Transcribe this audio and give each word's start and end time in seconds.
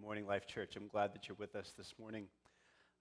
Morning, 0.00 0.26
Life 0.26 0.46
Church. 0.46 0.76
I'm 0.76 0.88
glad 0.88 1.12
that 1.12 1.28
you're 1.28 1.36
with 1.38 1.54
us 1.54 1.74
this 1.76 1.92
morning. 2.00 2.24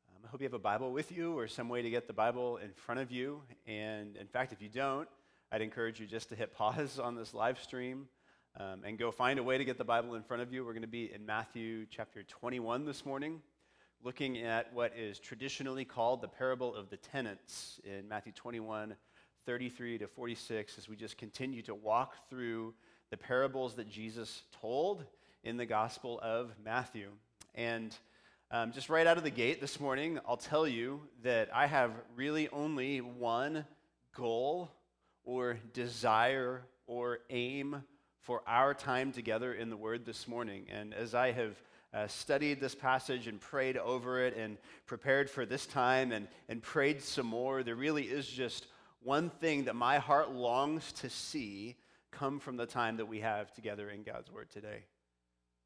Um, 0.10 0.22
I 0.26 0.28
hope 0.28 0.42
you 0.42 0.46
have 0.46 0.54
a 0.54 0.60
Bible 0.60 0.92
with 0.92 1.14
you 1.14 1.38
or 1.38 1.48
some 1.48 1.70
way 1.70 1.82
to 1.82 1.90
get 1.90 2.08
the 2.08 2.14
Bible 2.14 2.58
in 2.58 2.72
front 2.74 3.00
of 3.00 3.10
you. 3.10 3.42
And 3.66 4.18
in 4.18 4.28
fact, 4.28 4.52
if 4.52 4.62
you 4.62 4.68
don't, 4.68 5.08
I'd 5.50 5.62
encourage 5.62 6.02
you 6.02 6.06
just 6.06 6.28
to 6.30 6.36
hit 6.36 6.54
pause 6.54 7.00
on 7.00 7.16
this 7.16 7.34
live 7.34 7.58
stream 7.58 8.10
um, 8.60 8.82
and 8.84 9.00
go 9.00 9.12
find 9.12 9.40
a 9.40 9.44
way 9.44 9.58
to 9.58 9.64
get 9.64 9.78
the 9.78 9.86
Bible 9.86 10.16
in 10.16 10.24
front 10.24 10.44
of 10.44 10.52
you. 10.52 10.66
We're 10.66 10.74
going 10.74 10.82
to 10.82 10.90
be 10.90 11.10
in 11.14 11.26
Matthew 11.26 11.86
chapter 11.90 12.22
21 12.22 12.86
this 12.86 13.06
morning, 13.06 13.42
looking 14.04 14.40
at 14.40 14.74
what 14.74 14.92
is 14.98 15.20
traditionally 15.20 15.86
called 15.86 16.22
the 16.22 16.28
parable 16.28 16.76
of 16.76 16.90
the 16.90 16.98
tenants 16.98 17.80
in 17.86 18.10
Matthew 18.10 18.34
21, 18.34 18.94
33 19.46 20.00
to 20.00 20.08
46, 20.08 20.78
as 20.78 20.90
we 20.90 20.98
just 20.98 21.18
continue 21.18 21.62
to 21.62 21.74
walk 21.74 22.30
through 22.30 22.74
the 23.10 23.18
parables 23.18 23.76
that 23.76 23.90
Jesus 23.90 24.44
told 24.60 25.06
in 25.44 25.58
the 25.58 25.66
Gospel 25.66 26.20
of 26.22 26.52
Matthew. 26.64 27.10
And 27.56 27.96
um, 28.52 28.72
just 28.72 28.90
right 28.90 29.06
out 29.06 29.18
of 29.18 29.24
the 29.24 29.30
gate 29.30 29.62
this 29.62 29.80
morning, 29.80 30.20
I'll 30.28 30.38
tell 30.38 30.68
you 30.68 31.02
that 31.24 31.50
I 31.54 31.68
have 31.68 31.92
really 32.16 32.50
only 32.50 33.00
one 33.00 33.66
goal 34.16 34.72
or 35.24 35.60
desire 35.74 36.64
or 36.88 37.20
aim 37.30 37.84
for 38.22 38.42
our 38.48 38.74
time 38.74 39.12
together 39.12 39.54
in 39.54 39.70
the 39.70 39.78
Word 39.78 40.06
this 40.06 40.28
morning. 40.28 40.66
And 40.70 40.94
as 40.94 41.16
I 41.16 41.32
have 41.32 41.62
uh, 41.94 42.08
studied 42.08 42.60
this 42.60 42.76
passage 42.76 43.28
and 43.28 43.40
prayed 43.40 43.78
over 43.78 44.26
it 44.26 44.36
and 44.36 44.58
prepared 44.86 45.30
for 45.30 45.46
this 45.46 45.66
time 45.66 46.12
and, 46.12 46.28
and 46.48 46.62
prayed 46.62 47.02
some 47.02 47.28
more, 47.28 47.64
there 47.64 47.76
really 47.76 48.04
is 48.04 48.28
just 48.28 48.68
one 49.02 49.30
thing 49.30 49.66
that 49.66 49.76
my 49.76 49.98
heart 49.98 50.32
longs 50.32 50.92
to 50.94 51.10
see 51.10 51.78
come 52.12 52.40
from 52.40 52.58
the 52.58 52.66
time 52.66 52.98
that 52.98 53.08
we 53.08 53.20
have 53.20 53.54
together 53.54 53.90
in 53.90 54.04
God's 54.04 54.32
Word 54.32 54.50
today. 54.50 54.84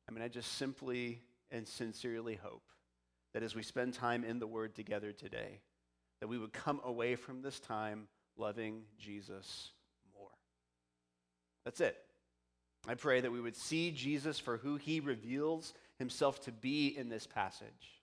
I 0.07 0.11
mean, 0.11 0.23
I 0.23 0.27
just 0.27 0.53
simply 0.53 1.21
and 1.51 1.67
sincerely 1.67 2.35
hope 2.35 2.63
that 3.33 3.43
as 3.43 3.55
we 3.55 3.63
spend 3.63 3.93
time 3.93 4.23
in 4.23 4.39
the 4.39 4.47
Word 4.47 4.75
together 4.75 5.11
today, 5.11 5.61
that 6.19 6.27
we 6.27 6.37
would 6.37 6.53
come 6.53 6.79
away 6.83 7.15
from 7.15 7.41
this 7.41 7.59
time 7.59 8.07
loving 8.37 8.83
Jesus 8.97 9.71
more. 10.15 10.29
That's 11.65 11.81
it. 11.81 11.97
I 12.87 12.95
pray 12.95 13.21
that 13.21 13.31
we 13.31 13.41
would 13.41 13.55
see 13.55 13.91
Jesus 13.91 14.39
for 14.39 14.57
who 14.57 14.75
he 14.75 14.99
reveals 14.99 15.73
himself 15.99 16.41
to 16.43 16.51
be 16.51 16.87
in 16.87 17.09
this 17.09 17.25
passage. 17.25 18.01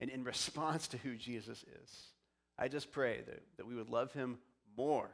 And 0.00 0.08
in 0.08 0.24
response 0.24 0.88
to 0.88 0.96
who 0.98 1.14
Jesus 1.16 1.64
is, 1.82 2.06
I 2.58 2.68
just 2.68 2.90
pray 2.90 3.20
that, 3.26 3.42
that 3.58 3.66
we 3.66 3.74
would 3.74 3.90
love 3.90 4.12
him 4.12 4.38
more 4.76 5.10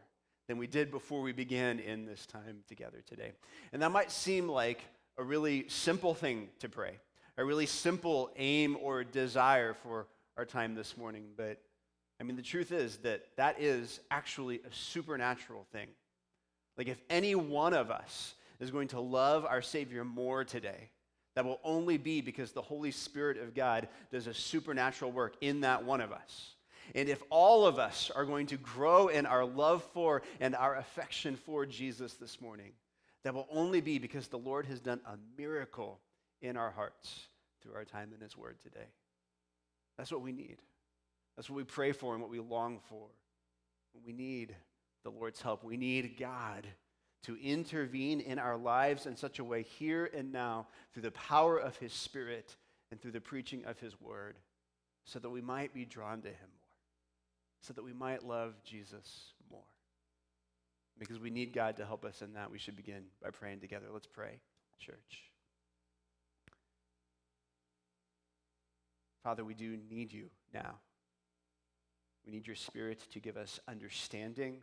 than 0.48 0.58
we 0.58 0.68
did 0.68 0.90
before 0.92 1.22
we 1.22 1.32
began 1.32 1.80
in 1.80 2.06
this 2.06 2.26
time 2.26 2.58
together 2.68 3.02
today. 3.06 3.32
And 3.72 3.82
that 3.82 3.90
might 3.90 4.12
seem 4.12 4.48
like 4.48 4.84
a 5.18 5.24
really 5.24 5.68
simple 5.68 6.14
thing 6.14 6.48
to 6.60 6.68
pray, 6.68 6.98
a 7.36 7.44
really 7.44 7.66
simple 7.66 8.30
aim 8.36 8.76
or 8.80 9.04
desire 9.04 9.74
for 9.74 10.06
our 10.36 10.44
time 10.44 10.74
this 10.74 10.96
morning. 10.96 11.24
But 11.36 11.60
I 12.20 12.24
mean, 12.24 12.36
the 12.36 12.42
truth 12.42 12.72
is 12.72 12.98
that 12.98 13.22
that 13.36 13.60
is 13.60 14.00
actually 14.10 14.56
a 14.60 14.74
supernatural 14.74 15.66
thing. 15.72 15.88
Like, 16.76 16.88
if 16.88 17.00
any 17.08 17.34
one 17.34 17.74
of 17.74 17.90
us 17.90 18.34
is 18.60 18.70
going 18.70 18.88
to 18.88 19.00
love 19.00 19.44
our 19.44 19.62
Savior 19.62 20.04
more 20.04 20.44
today, 20.44 20.90
that 21.34 21.44
will 21.44 21.60
only 21.64 21.98
be 21.98 22.20
because 22.22 22.52
the 22.52 22.62
Holy 22.62 22.90
Spirit 22.90 23.38
of 23.38 23.54
God 23.54 23.88
does 24.10 24.26
a 24.26 24.34
supernatural 24.34 25.12
work 25.12 25.36
in 25.40 25.60
that 25.60 25.84
one 25.84 26.00
of 26.00 26.12
us. 26.12 26.54
And 26.94 27.08
if 27.08 27.22
all 27.30 27.66
of 27.66 27.78
us 27.78 28.10
are 28.14 28.24
going 28.24 28.46
to 28.48 28.56
grow 28.56 29.08
in 29.08 29.26
our 29.26 29.44
love 29.44 29.82
for 29.92 30.22
and 30.40 30.54
our 30.54 30.76
affection 30.76 31.36
for 31.36 31.66
Jesus 31.66 32.14
this 32.14 32.40
morning, 32.40 32.72
that 33.26 33.34
will 33.34 33.48
only 33.50 33.80
be 33.80 33.98
because 33.98 34.28
the 34.28 34.38
Lord 34.38 34.66
has 34.66 34.78
done 34.78 35.00
a 35.04 35.16
miracle 35.36 35.98
in 36.42 36.56
our 36.56 36.70
hearts 36.70 37.26
through 37.60 37.74
our 37.74 37.84
time 37.84 38.12
in 38.14 38.20
His 38.20 38.36
Word 38.36 38.60
today. 38.62 38.86
That's 39.98 40.12
what 40.12 40.20
we 40.22 40.30
need. 40.30 40.58
That's 41.34 41.50
what 41.50 41.56
we 41.56 41.64
pray 41.64 41.90
for 41.90 42.12
and 42.12 42.22
what 42.22 42.30
we 42.30 42.38
long 42.38 42.78
for. 42.88 43.08
We 44.06 44.12
need 44.12 44.54
the 45.02 45.10
Lord's 45.10 45.42
help. 45.42 45.64
We 45.64 45.76
need 45.76 46.16
God 46.16 46.68
to 47.24 47.36
intervene 47.42 48.20
in 48.20 48.38
our 48.38 48.56
lives 48.56 49.06
in 49.06 49.16
such 49.16 49.40
a 49.40 49.44
way 49.44 49.62
here 49.62 50.08
and 50.14 50.32
now 50.32 50.68
through 50.92 51.02
the 51.02 51.10
power 51.10 51.58
of 51.58 51.76
His 51.78 51.92
Spirit 51.92 52.54
and 52.92 53.02
through 53.02 53.10
the 53.10 53.20
preaching 53.20 53.64
of 53.64 53.80
His 53.80 54.00
Word 54.00 54.36
so 55.04 55.18
that 55.18 55.30
we 55.30 55.40
might 55.40 55.74
be 55.74 55.84
drawn 55.84 56.22
to 56.22 56.28
Him 56.28 56.36
more, 56.40 56.68
so 57.62 57.72
that 57.72 57.84
we 57.84 57.92
might 57.92 58.22
love 58.22 58.54
Jesus. 58.62 59.32
Because 60.98 61.18
we 61.18 61.30
need 61.30 61.52
God 61.52 61.76
to 61.76 61.84
help 61.84 62.04
us 62.04 62.22
in 62.22 62.32
that, 62.34 62.50
we 62.50 62.58
should 62.58 62.76
begin 62.76 63.04
by 63.22 63.30
praying 63.30 63.60
together. 63.60 63.86
Let's 63.92 64.06
pray, 64.06 64.40
church. 64.78 65.24
Father, 69.22 69.44
we 69.44 69.54
do 69.54 69.76
need 69.90 70.12
you 70.12 70.30
now. 70.54 70.76
We 72.24 72.32
need 72.32 72.46
your 72.46 72.56
Spirit 72.56 73.04
to 73.12 73.20
give 73.20 73.36
us 73.36 73.60
understanding, 73.68 74.58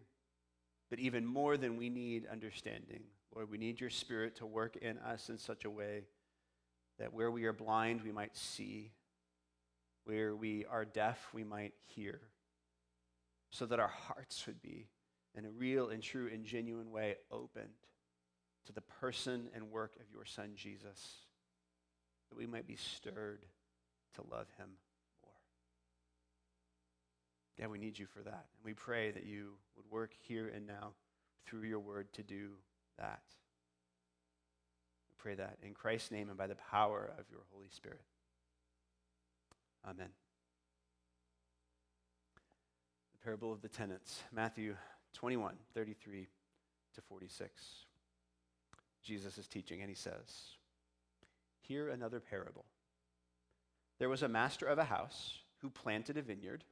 but 0.89 0.99
even 0.99 1.25
more 1.25 1.55
than 1.55 1.77
we 1.77 1.89
need 1.89 2.27
understanding, 2.31 3.03
Lord, 3.35 3.49
we 3.49 3.57
need 3.57 3.79
your 3.79 3.89
Spirit 3.89 4.35
to 4.37 4.45
work 4.45 4.75
in 4.77 4.97
us 4.99 5.29
in 5.29 5.37
such 5.37 5.65
a 5.65 5.69
way 5.69 6.03
that 6.99 7.13
where 7.13 7.31
we 7.31 7.45
are 7.45 7.53
blind, 7.53 8.01
we 8.03 8.11
might 8.11 8.35
see, 8.35 8.91
where 10.05 10.35
we 10.35 10.65
are 10.65 10.85
deaf, 10.85 11.27
we 11.33 11.43
might 11.43 11.73
hear, 11.85 12.19
so 13.49 13.65
that 13.65 13.79
our 13.79 13.87
hearts 13.87 14.45
would 14.47 14.61
be 14.61 14.87
in 15.35 15.45
a 15.45 15.49
real 15.49 15.89
and 15.89 16.01
true 16.01 16.29
and 16.31 16.45
genuine 16.45 16.91
way 16.91 17.15
opened 17.31 17.69
to 18.65 18.73
the 18.73 18.81
person 18.81 19.49
and 19.53 19.71
work 19.71 19.95
of 19.99 20.11
your 20.13 20.25
Son, 20.25 20.51
Jesus, 20.55 21.25
that 22.29 22.37
we 22.37 22.45
might 22.45 22.67
be 22.67 22.75
stirred 22.75 23.45
to 24.15 24.21
love 24.31 24.47
him 24.57 24.69
more. 25.21 25.31
God, 27.59 27.71
we 27.71 27.77
need 27.77 27.97
you 27.97 28.05
for 28.05 28.21
that. 28.21 28.45
And 28.57 28.65
we 28.65 28.73
pray 28.73 29.11
that 29.11 29.25
you 29.25 29.53
would 29.75 29.85
work 29.89 30.11
here 30.21 30.51
and 30.53 30.65
now 30.65 30.93
through 31.45 31.63
your 31.63 31.79
word 31.79 32.11
to 32.13 32.23
do 32.23 32.51
that. 32.97 33.23
We 35.09 35.15
pray 35.17 35.35
that 35.35 35.57
in 35.61 35.73
Christ's 35.73 36.11
name 36.11 36.29
and 36.29 36.37
by 36.37 36.47
the 36.47 36.55
power 36.55 37.11
of 37.17 37.25
your 37.29 37.41
Holy 37.51 37.69
Spirit. 37.69 38.01
Amen. 39.85 40.09
The 43.11 43.23
parable 43.23 43.51
of 43.51 43.61
the 43.61 43.69
tenants, 43.69 44.21
Matthew 44.31 44.75
21, 45.13 45.55
33 45.73 46.27
to 46.95 47.01
46. 47.01 47.61
Jesus 49.01 49.37
is 49.37 49.47
teaching, 49.47 49.81
and 49.81 49.89
he 49.89 49.95
says, 49.95 50.57
Hear 51.61 51.89
another 51.89 52.19
parable. 52.19 52.65
There 53.99 54.09
was 54.09 54.23
a 54.23 54.27
master 54.27 54.65
of 54.65 54.79
a 54.79 54.83
house 54.85 55.39
who 55.61 55.69
planted 55.69 56.17
a 56.17 56.21
vineyard 56.21 56.63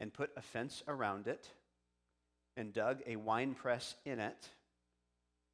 and 0.00 0.12
put 0.12 0.30
a 0.36 0.42
fence 0.42 0.82
around 0.88 1.26
it 1.26 1.48
and 2.56 2.72
dug 2.72 3.02
a 3.06 3.16
winepress 3.16 3.96
in 4.04 4.18
it 4.18 4.48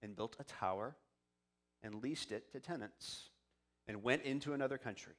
and 0.03 0.17
built 0.17 0.37
a 0.39 0.45
tower 0.45 0.97
and 1.83 2.03
leased 2.03 2.33
it 2.33 2.51
to 2.53 2.61
tenants 2.61 3.31
and 3.87 4.03
went 4.03 4.23
into 4.23 4.53
another 4.53 4.79
country. 4.79 5.15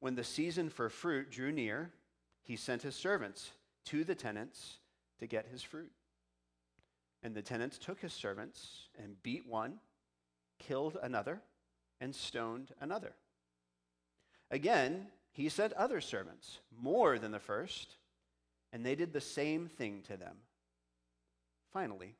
When 0.00 0.14
the 0.14 0.24
season 0.24 0.70
for 0.70 0.88
fruit 0.88 1.30
drew 1.30 1.50
near, 1.52 1.90
he 2.42 2.56
sent 2.56 2.82
his 2.82 2.94
servants 2.94 3.50
to 3.86 4.04
the 4.04 4.14
tenants 4.14 4.78
to 5.18 5.26
get 5.26 5.46
his 5.46 5.62
fruit. 5.62 5.92
And 7.22 7.34
the 7.34 7.42
tenants 7.42 7.78
took 7.78 8.00
his 8.00 8.12
servants 8.12 8.88
and 9.02 9.22
beat 9.22 9.46
one, 9.46 9.78
killed 10.58 10.98
another, 11.02 11.40
and 12.00 12.14
stoned 12.14 12.72
another. 12.80 13.12
Again, 14.50 15.06
he 15.32 15.48
sent 15.48 15.72
other 15.72 16.00
servants, 16.00 16.60
more 16.80 17.18
than 17.18 17.32
the 17.32 17.40
first, 17.40 17.96
and 18.72 18.84
they 18.84 18.94
did 18.94 19.12
the 19.12 19.20
same 19.20 19.68
thing 19.68 20.02
to 20.02 20.16
them. 20.16 20.36
Finally, 21.72 22.14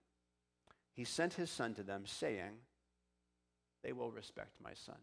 he 0.94 1.05
sent 1.05 1.34
his 1.34 1.50
son 1.50 1.75
to 1.75 1.82
them, 1.82 2.05
saying, 2.06 2.53
They 3.82 3.93
will 3.93 4.11
respect 4.11 4.56
my 4.62 4.75
son. 4.75 4.97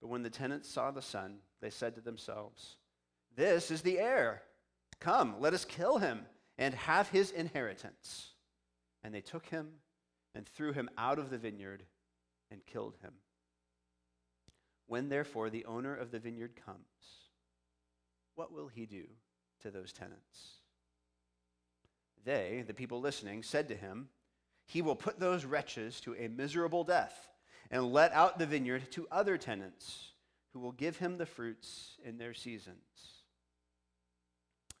But 0.00 0.08
when 0.08 0.22
the 0.22 0.30
tenants 0.30 0.68
saw 0.68 0.90
the 0.90 1.02
son, 1.02 1.38
they 1.60 1.70
said 1.70 1.94
to 1.96 2.00
themselves, 2.00 2.76
This 3.36 3.70
is 3.70 3.82
the 3.82 3.98
heir. 3.98 4.42
Come, 5.00 5.36
let 5.40 5.54
us 5.54 5.64
kill 5.64 5.98
him 5.98 6.26
and 6.58 6.74
have 6.74 7.08
his 7.08 7.30
inheritance. 7.30 8.28
And 9.02 9.14
they 9.14 9.22
took 9.22 9.46
him 9.46 9.68
and 10.34 10.46
threw 10.46 10.72
him 10.72 10.90
out 10.96 11.18
of 11.18 11.30
the 11.30 11.38
vineyard 11.38 11.82
and 12.50 12.64
killed 12.66 12.96
him. 13.02 13.14
When 14.86 15.08
therefore 15.08 15.50
the 15.50 15.64
owner 15.64 15.94
of 15.94 16.10
the 16.10 16.18
vineyard 16.18 16.52
comes, 16.66 16.78
what 18.34 18.52
will 18.52 18.68
he 18.68 18.86
do 18.86 19.04
to 19.62 19.70
those 19.70 19.92
tenants? 19.92 20.60
They, 22.24 22.64
the 22.66 22.74
people 22.74 23.00
listening, 23.00 23.42
said 23.42 23.68
to 23.68 23.76
him, 23.76 24.08
He 24.66 24.82
will 24.82 24.96
put 24.96 25.18
those 25.18 25.44
wretches 25.44 26.00
to 26.00 26.14
a 26.14 26.28
miserable 26.28 26.84
death 26.84 27.28
and 27.70 27.92
let 27.92 28.12
out 28.12 28.38
the 28.38 28.46
vineyard 28.46 28.90
to 28.92 29.06
other 29.10 29.38
tenants 29.38 30.12
who 30.52 30.58
will 30.58 30.72
give 30.72 30.98
him 30.98 31.16
the 31.16 31.26
fruits 31.26 31.96
in 32.04 32.18
their 32.18 32.34
seasons. 32.34 32.78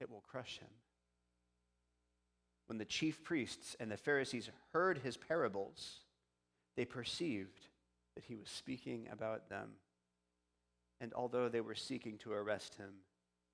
it 0.00 0.10
will 0.10 0.22
crush 0.26 0.58
him. 0.58 0.68
When 2.66 2.78
the 2.78 2.84
chief 2.84 3.22
priests 3.22 3.76
and 3.80 3.90
the 3.90 3.96
Pharisees 3.96 4.50
heard 4.72 4.98
his 4.98 5.16
parables, 5.16 6.00
they 6.76 6.84
perceived 6.84 7.66
that 8.14 8.24
he 8.24 8.34
was 8.34 8.48
speaking 8.48 9.08
about 9.10 9.48
them. 9.48 9.70
And 11.00 11.12
although 11.14 11.48
they 11.48 11.60
were 11.60 11.74
seeking 11.74 12.18
to 12.18 12.32
arrest 12.32 12.74
him, 12.74 12.90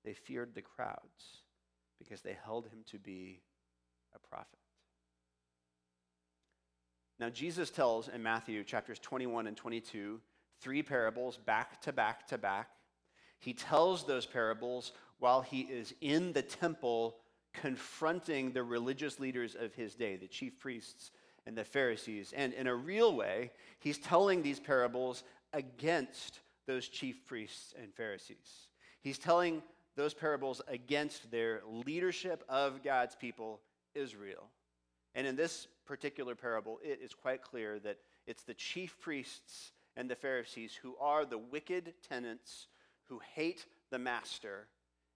they 0.03 0.13
feared 0.13 0.53
the 0.53 0.61
crowds 0.61 1.43
because 1.97 2.21
they 2.21 2.37
held 2.43 2.67
him 2.67 2.79
to 2.87 2.99
be 2.99 3.41
a 4.13 4.19
prophet. 4.19 4.59
Now, 7.19 7.29
Jesus 7.29 7.69
tells 7.69 8.09
in 8.09 8.21
Matthew 8.21 8.63
chapters 8.63 8.99
21 8.99 9.47
and 9.47 9.55
22 9.55 10.19
three 10.59 10.83
parables 10.83 11.37
back 11.37 11.81
to 11.81 11.93
back 11.93 12.27
to 12.27 12.37
back. 12.37 12.69
He 13.39 13.53
tells 13.53 14.05
those 14.05 14.25
parables 14.25 14.91
while 15.19 15.41
he 15.41 15.61
is 15.61 15.93
in 16.01 16.33
the 16.33 16.41
temple 16.41 17.17
confronting 17.53 18.51
the 18.51 18.63
religious 18.63 19.19
leaders 19.19 19.55
of 19.57 19.73
his 19.73 19.95
day, 19.95 20.15
the 20.17 20.27
chief 20.27 20.59
priests 20.59 21.11
and 21.45 21.57
the 21.57 21.63
Pharisees. 21.63 22.33
And 22.35 22.53
in 22.53 22.67
a 22.67 22.75
real 22.75 23.15
way, 23.15 23.51
he's 23.79 23.97
telling 23.97 24.41
these 24.41 24.59
parables 24.59 25.23
against 25.53 26.41
those 26.67 26.87
chief 26.87 27.25
priests 27.25 27.73
and 27.81 27.93
Pharisees. 27.93 28.67
He's 29.01 29.19
telling 29.19 29.61
those 29.95 30.13
parables 30.13 30.61
against 30.67 31.31
their 31.31 31.61
leadership 31.85 32.43
of 32.49 32.83
God's 32.83 33.15
people, 33.15 33.61
Israel. 33.93 34.49
And 35.13 35.25
in 35.25 35.35
this 35.35 35.67
particular 35.85 36.35
parable, 36.35 36.79
it 36.83 36.99
is 37.01 37.13
quite 37.13 37.41
clear 37.41 37.79
that 37.79 37.99
it's 38.27 38.43
the 38.43 38.53
chief 38.53 38.99
priests 38.99 39.71
and 39.95 40.09
the 40.09 40.15
Pharisees 40.15 40.77
who 40.81 40.95
are 40.99 41.23
the 41.23 41.37
wicked 41.37 41.93
tenants 42.09 42.67
who 43.07 43.21
hate 43.33 43.65
the 43.91 43.99
master 43.99 44.67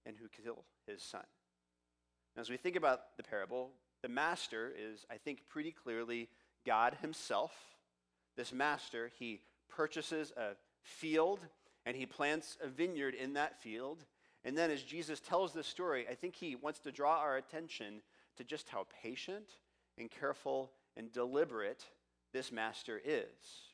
and 0.05 0.15
who 0.17 0.27
kill 0.29 0.65
his 0.87 1.01
son. 1.01 1.25
as 2.37 2.49
we 2.49 2.57
think 2.57 2.75
about 2.75 3.17
the 3.17 3.23
parable, 3.23 3.71
the 4.01 4.09
master 4.09 4.71
is, 4.77 5.05
I 5.11 5.17
think, 5.17 5.47
pretty 5.49 5.71
clearly 5.71 6.29
God 6.65 6.97
himself. 7.01 7.51
This 8.37 8.53
master, 8.53 9.11
he 9.19 9.41
purchases 9.67 10.31
a 10.37 10.55
field 10.81 11.39
and 11.85 11.97
he 11.97 12.05
plants 12.05 12.57
a 12.63 12.67
vineyard 12.67 13.13
in 13.13 13.33
that 13.33 13.61
field 13.61 14.05
and 14.43 14.57
then 14.57 14.71
as 14.71 14.83
Jesus 14.83 15.19
tells 15.19 15.53
this 15.53 15.67
story, 15.67 16.07
I 16.09 16.15
think 16.15 16.35
he 16.35 16.55
wants 16.55 16.79
to 16.81 16.91
draw 16.91 17.19
our 17.19 17.37
attention 17.37 18.01
to 18.37 18.43
just 18.43 18.69
how 18.69 18.87
patient 19.03 19.49
and 19.97 20.09
careful 20.09 20.71
and 20.95 21.11
deliberate 21.11 21.83
this 22.31 22.51
master 22.51 23.01
is. 23.03 23.68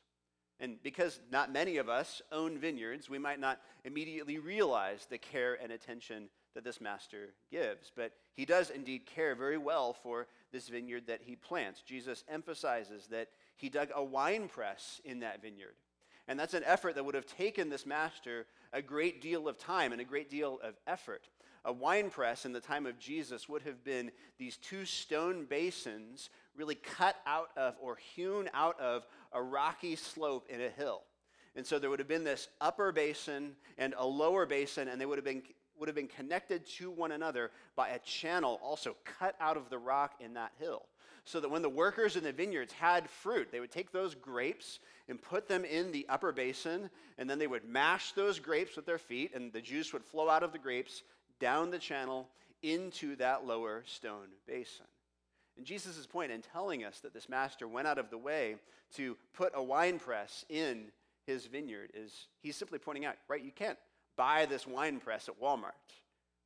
And 0.58 0.82
because 0.82 1.20
not 1.30 1.52
many 1.52 1.76
of 1.76 1.88
us 1.88 2.22
own 2.32 2.58
vineyards, 2.58 3.10
we 3.10 3.18
might 3.18 3.40
not 3.40 3.60
immediately 3.84 4.38
realize 4.38 5.06
the 5.06 5.18
care 5.18 5.58
and 5.62 5.70
attention 5.70 6.28
that 6.54 6.64
this 6.64 6.80
master 6.80 7.34
gives. 7.50 7.92
But 7.94 8.12
he 8.34 8.46
does 8.46 8.70
indeed 8.70 9.04
care 9.04 9.34
very 9.34 9.58
well 9.58 9.92
for 9.92 10.26
this 10.52 10.68
vineyard 10.68 11.06
that 11.08 11.20
he 11.22 11.36
plants. 11.36 11.82
Jesus 11.82 12.24
emphasizes 12.28 13.06
that 13.08 13.28
he 13.56 13.68
dug 13.68 13.90
a 13.94 14.02
wine 14.02 14.48
press 14.48 15.00
in 15.04 15.20
that 15.20 15.42
vineyard. 15.42 15.74
And 16.28 16.40
that's 16.40 16.54
an 16.54 16.64
effort 16.64 16.94
that 16.94 17.04
would 17.04 17.14
have 17.14 17.26
taken 17.26 17.68
this 17.68 17.86
master 17.86 18.46
a 18.72 18.82
great 18.82 19.20
deal 19.20 19.48
of 19.48 19.58
time 19.58 19.92
and 19.92 20.00
a 20.00 20.04
great 20.04 20.30
deal 20.30 20.58
of 20.62 20.74
effort. 20.86 21.28
A 21.66 21.72
wine 21.72 22.10
press 22.10 22.46
in 22.46 22.52
the 22.52 22.60
time 22.60 22.86
of 22.86 22.96
Jesus 22.96 23.48
would 23.48 23.62
have 23.62 23.82
been 23.82 24.12
these 24.38 24.56
two 24.56 24.84
stone 24.84 25.46
basins 25.46 26.30
really 26.54 26.76
cut 26.76 27.16
out 27.26 27.50
of 27.56 27.74
or 27.82 27.96
hewn 28.14 28.48
out 28.54 28.78
of 28.80 29.04
a 29.32 29.42
rocky 29.42 29.96
slope 29.96 30.46
in 30.48 30.60
a 30.60 30.70
hill. 30.70 31.02
And 31.56 31.66
so 31.66 31.80
there 31.80 31.90
would 31.90 31.98
have 31.98 32.06
been 32.06 32.22
this 32.22 32.46
upper 32.60 32.92
basin 32.92 33.56
and 33.78 33.94
a 33.98 34.06
lower 34.06 34.46
basin, 34.46 34.86
and 34.86 35.00
they 35.00 35.06
would 35.06 35.18
have 35.18 35.24
been, 35.24 35.42
would 35.76 35.88
have 35.88 35.96
been 35.96 36.06
connected 36.06 36.64
to 36.76 36.88
one 36.88 37.10
another 37.10 37.50
by 37.74 37.88
a 37.88 37.98
channel 37.98 38.60
also 38.62 38.94
cut 39.18 39.34
out 39.40 39.56
of 39.56 39.68
the 39.68 39.78
rock 39.78 40.14
in 40.20 40.34
that 40.34 40.52
hill 40.60 40.86
so 41.26 41.40
that 41.40 41.50
when 41.50 41.62
the 41.62 41.68
workers 41.68 42.14
in 42.14 42.22
the 42.22 42.32
vineyards 42.32 42.72
had 42.72 43.10
fruit, 43.10 43.50
they 43.50 43.58
would 43.58 43.72
take 43.72 43.90
those 43.90 44.14
grapes 44.14 44.78
and 45.08 45.20
put 45.20 45.48
them 45.48 45.64
in 45.64 45.90
the 45.90 46.06
upper 46.08 46.30
basin, 46.30 46.88
and 47.18 47.28
then 47.28 47.40
they 47.40 47.48
would 47.48 47.68
mash 47.68 48.12
those 48.12 48.38
grapes 48.38 48.76
with 48.76 48.86
their 48.86 48.96
feet, 48.96 49.34
and 49.34 49.52
the 49.52 49.60
juice 49.60 49.92
would 49.92 50.04
flow 50.04 50.30
out 50.30 50.44
of 50.44 50.52
the 50.52 50.58
grapes 50.58 51.02
down 51.40 51.70
the 51.70 51.78
channel 51.78 52.28
into 52.62 53.16
that 53.16 53.46
lower 53.46 53.82
stone 53.86 54.28
basin. 54.46 54.86
And 55.56 55.64
Jesus' 55.64 56.06
point 56.06 56.32
in 56.32 56.42
telling 56.42 56.84
us 56.84 57.00
that 57.00 57.14
this 57.14 57.28
master 57.28 57.66
went 57.66 57.86
out 57.86 57.98
of 57.98 58.10
the 58.10 58.18
way 58.18 58.56
to 58.94 59.16
put 59.34 59.52
a 59.54 59.62
wine 59.62 59.98
press 59.98 60.44
in 60.48 60.86
his 61.26 61.46
vineyard 61.46 61.90
is 61.94 62.28
he's 62.42 62.56
simply 62.56 62.78
pointing 62.78 63.04
out, 63.04 63.16
right, 63.28 63.42
you 63.42 63.52
can't 63.52 63.78
buy 64.16 64.46
this 64.46 64.66
wine 64.66 65.00
press 65.00 65.28
at 65.28 65.40
Walmart. 65.40 65.72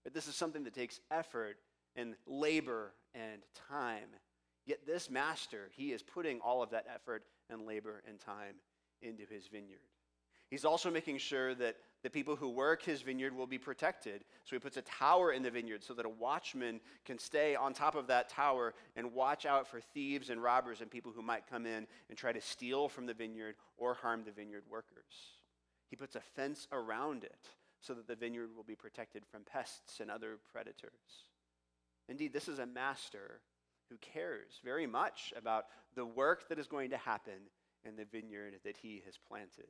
But 0.05 0.15
this 0.15 0.29
is 0.29 0.35
something 0.35 0.65
that 0.65 0.75
takes 0.75 1.01
effort 1.11 1.57
and 1.97 2.15
labor 2.27 2.93
and 3.15 3.43
time 3.69 4.09
Yet 4.71 4.87
this 4.87 5.11
master, 5.11 5.69
he 5.73 5.93
is 5.93 6.01
putting 6.01 6.39
all 6.41 6.63
of 6.63 6.71
that 6.71 6.87
effort 6.95 7.25
and 7.49 7.67
labor 7.67 8.03
and 8.07 8.21
time 8.21 8.55
into 9.03 9.25
his 9.25 9.49
vineyard. 9.49 9.81
He's 10.49 10.65
also 10.65 10.93
making 10.93 11.19
sure 11.19 11.55
that 11.57 11.77
the 12.03 12.11
people 12.11 12.37
who 12.37 12.49
work 12.49 12.83
his 12.83 13.03
vineyard 13.03 13.37
will 13.37 13.47
be 13.47 13.59
protected. 13.59 14.25
So 14.45 14.57
he 14.57 14.61
puts 14.61 14.77
a 14.77 14.83
tower 14.83 15.33
in 15.33 15.43
the 15.43 15.51
vineyard 15.51 15.85
so 15.85 15.95
that 15.95 16.07
a 16.07 16.11
watchman 16.11 16.81
can 17.05 17.19
stay 17.19 17.55
on 17.55 17.75
top 17.75 17.95
of 17.95 18.07
that 18.07 18.29
tower 18.29 18.75
and 18.97 19.13
watch 19.13 19.45
out 19.45 19.69
for 19.69 19.81
thieves 19.81 20.31
and 20.31 20.43
robbers 20.43 20.81
and 20.81 20.91
people 20.91 21.13
who 21.13 21.23
might 21.23 21.47
come 21.49 21.67
in 21.67 21.87
and 22.09 22.17
try 22.17 22.33
to 22.33 22.41
steal 22.41 22.89
from 22.89 23.07
the 23.07 23.15
vineyard 23.15 23.57
or 23.77 23.95
harm 23.95 24.23
the 24.25 24.33
vineyard 24.33 24.65
workers. 24.71 25.37
He 25.89 25.97
puts 25.97 26.17
a 26.17 26.21
fence 26.21 26.69
around 26.73 27.25
it 27.25 27.49
so 27.81 27.95
that 27.95 28.07
the 28.07 28.17
vineyard 28.17 28.51
will 28.55 28.65
be 28.65 28.77
protected 28.77 29.25
from 29.27 29.43
pests 29.43 30.01
and 30.01 30.11
other 30.11 30.39
predators. 30.53 31.27
Indeed, 32.09 32.33
this 32.33 32.49
is 32.49 32.59
a 32.59 32.67
master 32.67 33.41
who 33.89 33.97
cares 33.99 34.61
very 34.65 34.87
much 34.87 35.33
about 35.37 35.67
the 35.95 36.07
work 36.07 36.49
that 36.49 36.59
is 36.59 36.67
going 36.67 36.91
to 36.91 36.97
happen 36.97 37.49
in 37.85 37.97
the 37.97 38.05
vineyard 38.05 38.55
that 38.65 38.77
he 38.77 39.03
has 39.05 39.19
planted. 39.29 39.67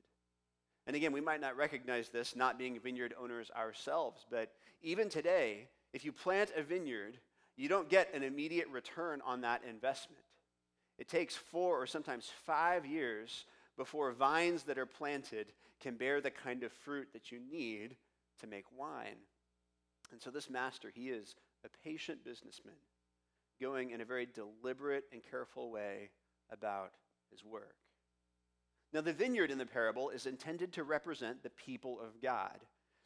And 0.86 0.96
again, 0.96 1.12
we 1.12 1.20
might 1.20 1.40
not 1.40 1.56
recognize 1.56 2.08
this 2.08 2.34
not 2.34 2.58
being 2.58 2.78
vineyard 2.80 3.14
owners 3.20 3.50
ourselves, 3.56 4.25
but 4.30 4.52
even 4.82 5.08
today, 5.08 5.68
if 5.92 6.04
you 6.04 6.12
plant 6.12 6.50
a 6.56 6.62
vineyard, 6.62 7.18
you 7.56 7.68
don't 7.68 7.88
get 7.88 8.14
an 8.14 8.22
immediate 8.22 8.68
return 8.68 9.20
on 9.25 9.42
that 9.42 9.62
investment. 9.68 10.22
It 10.99 11.08
takes 11.08 11.37
four 11.37 11.80
or 11.80 11.87
sometimes 11.87 12.30
five 12.46 12.87
years 12.87 13.44
before 13.76 14.12
vines 14.12 14.64
that 14.64 14.78
are 14.78 14.87
planted 14.87 15.52
can 15.80 15.96
bear 15.96 16.20
the 16.20 16.30
kind 16.30 16.62
of 16.62 16.72
fruit 16.72 17.08
that 17.12 17.32
you 17.32 17.38
need 17.50 17.96
to 18.40 18.46
make 18.46 18.64
wine. 18.76 19.16
And 20.12 20.20
so, 20.20 20.30
this 20.30 20.50
master, 20.50 20.90
he 20.94 21.08
is 21.08 21.34
a 21.64 21.68
patient 21.84 22.25
businessman 22.25 22.75
going 23.60 23.90
in 23.90 24.00
a 24.00 24.04
very 24.04 24.26
deliberate 24.26 25.04
and 25.12 25.22
careful 25.30 25.70
way 25.70 26.10
about 26.50 26.92
his 27.30 27.44
work. 27.44 27.76
Now, 28.92 29.00
the 29.00 29.12
vineyard 29.12 29.50
in 29.50 29.59
the 29.59 29.66
parable 29.66 30.11
is 30.11 30.26
intended 30.26 30.73
to 30.73 30.85
represent 30.85 31.42
the 31.42 31.50
people 31.50 32.00
of 32.00 32.20
God. 32.20 32.59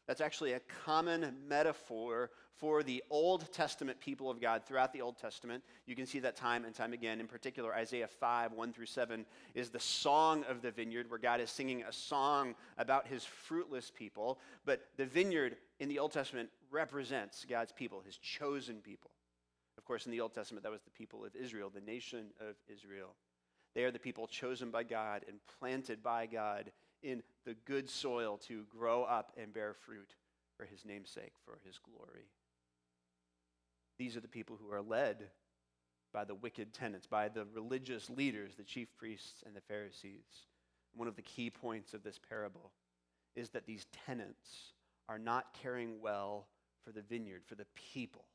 That's 0.06 0.20
actually 0.20 0.52
a 0.52 0.60
common 0.84 1.34
metaphor 1.48 2.30
for 2.56 2.82
the 2.82 3.02
Old 3.10 3.50
Testament 3.52 3.98
people 4.00 4.30
of 4.30 4.40
God 4.40 4.62
throughout 4.64 4.92
the 4.92 5.00
Old 5.00 5.18
Testament. 5.18 5.64
You 5.86 5.96
can 5.96 6.06
see 6.06 6.20
that 6.20 6.36
time 6.36 6.64
and 6.64 6.74
time 6.74 6.92
again. 6.92 7.20
In 7.20 7.26
particular, 7.26 7.74
Isaiah 7.74 8.06
5, 8.06 8.52
1 8.52 8.72
through 8.72 8.86
7 8.86 9.26
is 9.54 9.70
the 9.70 9.80
song 9.80 10.44
of 10.48 10.62
the 10.62 10.70
vineyard, 10.70 11.10
where 11.10 11.18
God 11.18 11.40
is 11.40 11.50
singing 11.50 11.82
a 11.82 11.92
song 11.92 12.54
about 12.78 13.06
his 13.06 13.24
fruitless 13.24 13.90
people. 13.90 14.38
But 14.64 14.82
the 14.96 15.06
vineyard 15.06 15.56
in 15.80 15.88
the 15.88 15.98
Old 15.98 16.12
Testament 16.12 16.50
represents 16.70 17.44
God's 17.48 17.72
people, 17.72 18.02
his 18.04 18.18
chosen 18.18 18.76
people. 18.76 19.10
Of 19.76 19.84
course, 19.84 20.06
in 20.06 20.12
the 20.12 20.20
Old 20.20 20.34
Testament, 20.34 20.62
that 20.62 20.72
was 20.72 20.82
the 20.82 20.90
people 20.90 21.24
of 21.24 21.34
Israel, 21.34 21.70
the 21.74 21.80
nation 21.80 22.26
of 22.40 22.54
Israel. 22.72 23.14
They 23.74 23.84
are 23.84 23.90
the 23.90 23.98
people 23.98 24.26
chosen 24.26 24.70
by 24.70 24.84
God 24.84 25.24
and 25.28 25.38
planted 25.58 26.02
by 26.02 26.26
God 26.26 26.70
in 27.02 27.22
the 27.44 27.54
good 27.64 27.90
soil 27.90 28.38
to 28.48 28.64
grow 28.70 29.02
up 29.02 29.32
and 29.36 29.52
bear 29.52 29.74
fruit 29.74 30.14
for 30.56 30.64
his 30.64 30.84
namesake, 30.84 31.32
for 31.44 31.58
his 31.66 31.78
glory. 31.78 32.28
These 33.98 34.16
are 34.16 34.20
the 34.20 34.28
people 34.28 34.58
who 34.60 34.72
are 34.72 34.82
led 34.82 35.30
by 36.12 36.24
the 36.24 36.34
wicked 36.34 36.72
tenants, 36.72 37.06
by 37.06 37.28
the 37.28 37.46
religious 37.52 38.08
leaders, 38.08 38.54
the 38.54 38.62
chief 38.62 38.88
priests 38.96 39.42
and 39.44 39.54
the 39.54 39.60
Pharisees. 39.60 40.46
One 40.94 41.08
of 41.08 41.16
the 41.16 41.22
key 41.22 41.50
points 41.50 41.92
of 41.92 42.04
this 42.04 42.20
parable 42.28 42.70
is 43.34 43.50
that 43.50 43.66
these 43.66 43.86
tenants 44.06 44.72
are 45.08 45.18
not 45.18 45.56
caring 45.60 46.00
well 46.00 46.46
for 46.84 46.92
the 46.92 47.02
vineyard, 47.02 47.42
for 47.44 47.56
the 47.56 47.66
people 47.74 48.26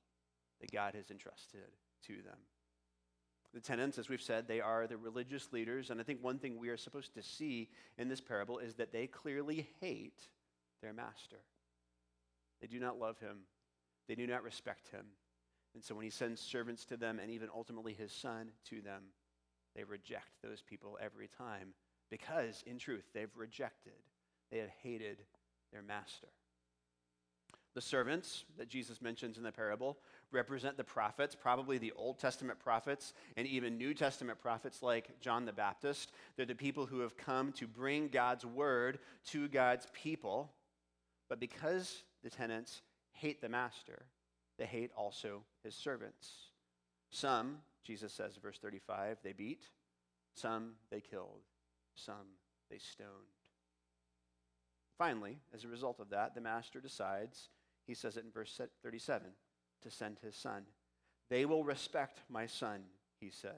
that 0.59 0.71
God 0.71 0.93
has 0.95 1.09
entrusted 1.09 1.61
to 2.07 2.15
them. 2.15 2.37
The 3.53 3.59
tenants, 3.59 3.97
as 3.97 4.09
we've 4.09 4.21
said, 4.21 4.47
they 4.47 4.61
are 4.61 4.85
the 4.85 4.97
religious 4.97 5.51
leaders. 5.51 5.89
And 5.89 5.99
I 5.99 6.03
think 6.03 6.23
one 6.23 6.37
thing 6.37 6.57
we 6.57 6.69
are 6.69 6.77
supposed 6.77 7.13
to 7.15 7.23
see 7.23 7.69
in 7.97 8.07
this 8.07 8.21
parable 8.21 8.59
is 8.59 8.75
that 8.75 8.91
they 8.91 9.07
clearly 9.07 9.67
hate 9.81 10.27
their 10.81 10.93
master. 10.93 11.39
They 12.61 12.67
do 12.67 12.79
not 12.79 12.99
love 12.99 13.19
him, 13.19 13.39
they 14.07 14.15
do 14.15 14.27
not 14.27 14.43
respect 14.43 14.89
him. 14.89 15.05
And 15.73 15.83
so 15.83 15.95
when 15.95 16.03
he 16.03 16.09
sends 16.09 16.41
servants 16.41 16.85
to 16.85 16.97
them 16.97 17.19
and 17.19 17.29
even 17.31 17.49
ultimately 17.55 17.93
his 17.93 18.11
son 18.11 18.49
to 18.65 18.81
them, 18.81 19.03
they 19.75 19.83
reject 19.83 20.41
those 20.43 20.61
people 20.61 20.97
every 21.01 21.27
time 21.27 21.73
because, 22.09 22.63
in 22.65 22.79
truth, 22.79 23.05
they've 23.13 23.29
rejected, 23.35 23.93
they 24.51 24.57
have 24.57 24.71
hated 24.81 25.19
their 25.71 25.83
master. 25.83 26.27
The 27.75 27.81
servants 27.81 28.45
that 28.57 28.67
Jesus 28.67 29.01
mentions 29.01 29.37
in 29.37 29.43
the 29.43 29.51
parable 29.51 29.99
represent 30.31 30.77
the 30.77 30.83
prophets, 30.83 31.35
probably 31.35 31.77
the 31.77 31.93
Old 31.95 32.19
Testament 32.19 32.59
prophets 32.59 33.13
and 33.37 33.47
even 33.47 33.77
New 33.77 33.93
Testament 33.93 34.39
prophets 34.39 34.83
like 34.83 35.19
John 35.19 35.45
the 35.45 35.53
Baptist. 35.53 36.11
They're 36.35 36.45
the 36.45 36.55
people 36.55 36.85
who 36.85 36.99
have 36.99 37.17
come 37.17 37.51
to 37.53 37.67
bring 37.67 38.09
God's 38.09 38.45
word 38.45 38.99
to 39.27 39.47
God's 39.47 39.87
people. 39.93 40.51
But 41.27 41.39
because 41.39 42.03
the 42.23 42.29
tenants 42.29 42.81
hate 43.11 43.41
the 43.41 43.49
master, 43.49 44.05
they 44.57 44.65
hate 44.65 44.91
also 44.95 45.43
his 45.63 45.75
servants. 45.75 46.31
Some, 47.11 47.59
Jesus 47.83 48.13
says, 48.13 48.37
verse 48.41 48.59
35, 48.59 49.17
they 49.23 49.33
beat, 49.33 49.63
some 50.35 50.73
they 50.91 51.01
killed, 51.01 51.41
some 51.95 52.35
they 52.69 52.77
stoned. 52.77 53.09
Finally, 54.97 55.39
as 55.53 55.63
a 55.63 55.67
result 55.67 55.99
of 55.99 56.09
that, 56.09 56.35
the 56.35 56.41
master 56.41 56.81
decides, 56.81 57.49
he 57.87 57.93
says 57.93 58.17
it 58.17 58.25
in 58.25 58.31
verse 58.31 58.59
37, 58.83 59.27
to 59.83 59.91
send 59.91 60.17
his 60.19 60.35
son. 60.35 60.63
They 61.29 61.45
will 61.45 61.63
respect 61.63 62.21
my 62.29 62.47
son, 62.47 62.81
he 63.19 63.29
says. 63.29 63.53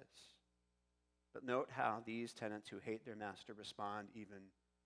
But 1.33 1.45
note 1.45 1.69
how 1.71 2.01
these 2.05 2.33
tenants 2.33 2.67
who 2.67 2.77
hate 2.83 3.05
their 3.05 3.15
master 3.15 3.53
respond 3.53 4.09
even 4.13 4.39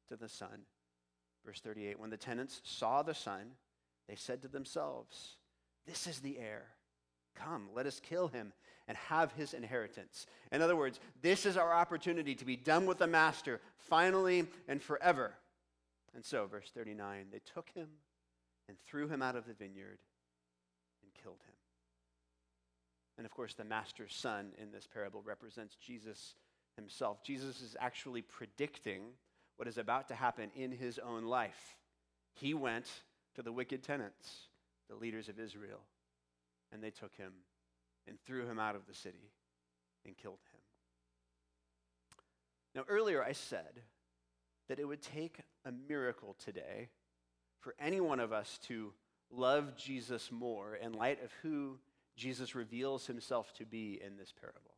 to 0.09 0.15
the 0.15 0.29
son. 0.29 0.65
Verse 1.45 1.59
38 1.61 1.99
When 1.99 2.09
the 2.09 2.17
tenants 2.17 2.61
saw 2.63 3.01
the 3.01 3.13
son, 3.13 3.51
they 4.07 4.15
said 4.15 4.41
to 4.43 4.47
themselves, 4.47 5.37
This 5.87 6.07
is 6.07 6.19
the 6.19 6.37
heir. 6.37 6.65
Come, 7.35 7.69
let 7.73 7.85
us 7.85 7.99
kill 7.99 8.27
him 8.27 8.53
and 8.87 8.97
have 8.97 9.31
his 9.33 9.53
inheritance. 9.53 10.27
In 10.51 10.61
other 10.61 10.75
words, 10.75 10.99
this 11.21 11.45
is 11.45 11.57
our 11.57 11.73
opportunity 11.73 12.35
to 12.35 12.45
be 12.45 12.55
done 12.55 12.85
with 12.85 12.99
the 12.99 13.07
master 13.07 13.59
finally 13.77 14.45
and 14.67 14.81
forever. 14.81 15.33
And 16.13 16.23
so, 16.23 16.47
verse 16.47 16.71
39 16.73 17.27
they 17.31 17.41
took 17.53 17.69
him 17.73 17.87
and 18.67 18.77
threw 18.85 19.07
him 19.07 19.21
out 19.21 19.35
of 19.35 19.47
the 19.47 19.53
vineyard 19.53 19.99
killed 21.25 21.41
him. 21.48 21.55
And 23.17 23.25
of 23.25 23.32
course, 23.32 23.55
the 23.55 23.63
master's 23.63 24.13
son 24.13 24.51
in 24.62 24.72
this 24.72 24.88
parable 24.88 25.24
represents 25.25 25.75
Jesus 25.75 26.36
himself. 26.75 27.24
Jesus 27.24 27.62
is 27.62 27.75
actually 27.79 28.22
predicting 28.22 29.01
what 29.58 29.67
is 29.67 29.77
about 29.77 30.08
to 30.10 30.15
happen 30.15 30.51
in 30.55 30.72
his 30.72 31.00
own 31.00 31.24
life. 31.24 31.77
He 32.34 32.53
went 32.53 32.88
to 33.36 33.41
the 33.41 33.51
wicked 33.51 33.82
tenants, 33.82 34.50
the 34.89 34.96
leaders 34.96 35.29
of 35.29 35.39
Israel, 35.39 35.79
and 36.72 36.84
they 36.84 36.91
took 36.91 37.15
him 37.15 37.32
and 38.08 38.20
threw 38.20 38.46
him 38.46 38.60
out 38.60 38.75
of 38.75 38.86
the 38.86 38.94
city 38.94 39.32
and 40.05 40.15
killed 40.15 40.39
him. 40.53 40.60
Now, 42.75 42.84
earlier 42.88 43.24
I 43.24 43.32
said 43.32 43.82
that 44.67 44.79
it 44.79 44.86
would 44.86 45.01
take 45.01 45.39
a 45.63 45.72
miracle 45.72 46.36
today 46.44 46.89
for 47.62 47.74
any 47.79 48.01
one 48.01 48.20
of 48.20 48.34
us 48.34 48.60
to 48.67 48.91
love 49.32 49.75
Jesus 49.75 50.32
more 50.32 50.75
in 50.75 50.94
light 50.94 51.24
of 51.24 51.32
who 51.41 51.77
Jesus 52.15 52.55
reveals 52.55 53.05
himself 53.05 53.53
to 53.53 53.65
be 53.65 54.00
in 54.05 54.17
this 54.17 54.34
parable. 54.39 54.75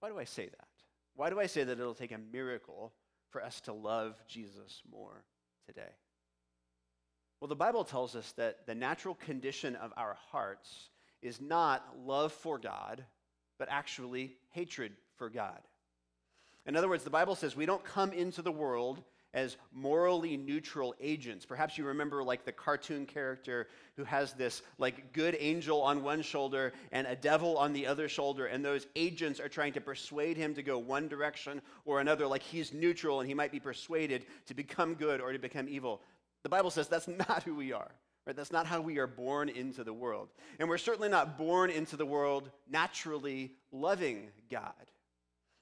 Why 0.00 0.08
do 0.08 0.18
I 0.18 0.24
say 0.24 0.46
that? 0.46 0.68
Why 1.14 1.30
do 1.30 1.40
I 1.40 1.46
say 1.46 1.64
that 1.64 1.78
it'll 1.78 1.94
take 1.94 2.12
a 2.12 2.18
miracle 2.18 2.92
for 3.30 3.42
us 3.42 3.60
to 3.62 3.72
love 3.72 4.14
Jesus 4.28 4.82
more 4.90 5.24
today? 5.66 5.94
Well, 7.40 7.48
the 7.48 7.56
Bible 7.56 7.84
tells 7.84 8.14
us 8.14 8.32
that 8.32 8.66
the 8.66 8.74
natural 8.74 9.14
condition 9.14 9.76
of 9.76 9.92
our 9.96 10.16
hearts 10.30 10.90
is 11.22 11.40
not 11.40 11.96
love 12.04 12.32
for 12.32 12.58
God, 12.58 13.04
but 13.58 13.68
actually 13.70 14.36
hatred 14.50 14.92
for 15.16 15.28
God. 15.28 15.60
In 16.66 16.76
other 16.76 16.88
words, 16.88 17.04
the 17.04 17.10
Bible 17.10 17.34
says 17.34 17.56
we 17.56 17.66
don't 17.66 17.84
come 17.84 18.12
into 18.12 18.42
the 18.42 18.52
world 18.52 19.02
as 19.36 19.58
morally 19.70 20.34
neutral 20.38 20.94
agents. 20.98 21.44
Perhaps 21.44 21.76
you 21.76 21.84
remember 21.84 22.24
like 22.24 22.46
the 22.46 22.52
cartoon 22.52 23.04
character 23.04 23.68
who 23.94 24.02
has 24.04 24.32
this 24.32 24.62
like 24.78 25.12
good 25.12 25.36
angel 25.38 25.82
on 25.82 26.02
one 26.02 26.22
shoulder 26.22 26.72
and 26.90 27.06
a 27.06 27.14
devil 27.14 27.58
on 27.58 27.74
the 27.74 27.86
other 27.86 28.08
shoulder 28.08 28.46
and 28.46 28.64
those 28.64 28.86
agents 28.96 29.38
are 29.38 29.48
trying 29.48 29.74
to 29.74 29.80
persuade 29.80 30.38
him 30.38 30.54
to 30.54 30.62
go 30.62 30.78
one 30.78 31.06
direction 31.06 31.60
or 31.84 32.00
another 32.00 32.26
like 32.26 32.42
he's 32.42 32.72
neutral 32.72 33.20
and 33.20 33.28
he 33.28 33.34
might 33.34 33.52
be 33.52 33.60
persuaded 33.60 34.24
to 34.46 34.54
become 34.54 34.94
good 34.94 35.20
or 35.20 35.32
to 35.32 35.38
become 35.38 35.68
evil. 35.68 36.00
The 36.42 36.48
Bible 36.48 36.70
says 36.70 36.88
that's 36.88 37.08
not 37.28 37.42
who 37.42 37.54
we 37.54 37.74
are. 37.74 37.90
Right? 38.26 38.34
That's 38.34 38.50
not 38.50 38.66
how 38.66 38.80
we 38.80 38.98
are 38.98 39.06
born 39.06 39.50
into 39.50 39.84
the 39.84 39.92
world. 39.92 40.30
And 40.58 40.68
we're 40.68 40.78
certainly 40.78 41.10
not 41.10 41.36
born 41.36 41.70
into 41.70 41.96
the 41.96 42.06
world 42.06 42.50
naturally 42.68 43.52
loving 43.70 44.30
God. 44.50 44.72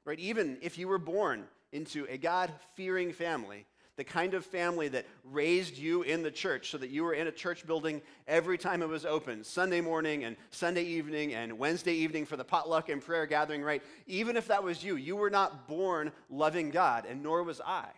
Right? 0.04 0.18
Even 0.20 0.58
if 0.62 0.78
you 0.78 0.86
were 0.86 0.98
born 0.98 1.44
into 1.74 2.06
a 2.08 2.16
God 2.16 2.52
fearing 2.74 3.12
family, 3.12 3.66
the 3.96 4.04
kind 4.04 4.34
of 4.34 4.46
family 4.46 4.88
that 4.88 5.06
raised 5.24 5.76
you 5.76 6.02
in 6.02 6.22
the 6.22 6.30
church 6.30 6.70
so 6.70 6.78
that 6.78 6.90
you 6.90 7.04
were 7.04 7.14
in 7.14 7.26
a 7.26 7.32
church 7.32 7.66
building 7.66 8.00
every 8.26 8.56
time 8.56 8.80
it 8.80 8.88
was 8.88 9.04
open 9.04 9.44
Sunday 9.44 9.80
morning 9.80 10.24
and 10.24 10.36
Sunday 10.50 10.84
evening 10.84 11.34
and 11.34 11.58
Wednesday 11.58 11.92
evening 11.92 12.26
for 12.26 12.36
the 12.36 12.44
potluck 12.44 12.88
and 12.88 13.02
prayer 13.02 13.26
gathering, 13.26 13.62
right? 13.62 13.82
Even 14.06 14.36
if 14.36 14.48
that 14.48 14.62
was 14.62 14.82
you, 14.82 14.96
you 14.96 15.16
were 15.16 15.30
not 15.30 15.68
born 15.68 16.12
loving 16.30 16.70
God, 16.70 17.06
and 17.08 17.22
nor 17.22 17.42
was 17.42 17.60
I. 17.60 17.88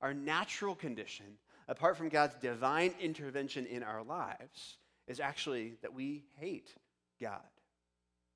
Our 0.00 0.14
natural 0.14 0.74
condition, 0.74 1.26
apart 1.66 1.96
from 1.96 2.10
God's 2.10 2.36
divine 2.36 2.94
intervention 3.00 3.66
in 3.66 3.82
our 3.82 4.02
lives, 4.02 4.78
is 5.06 5.18
actually 5.20 5.74
that 5.82 5.94
we 5.94 6.24
hate 6.38 6.74
God. 7.20 7.40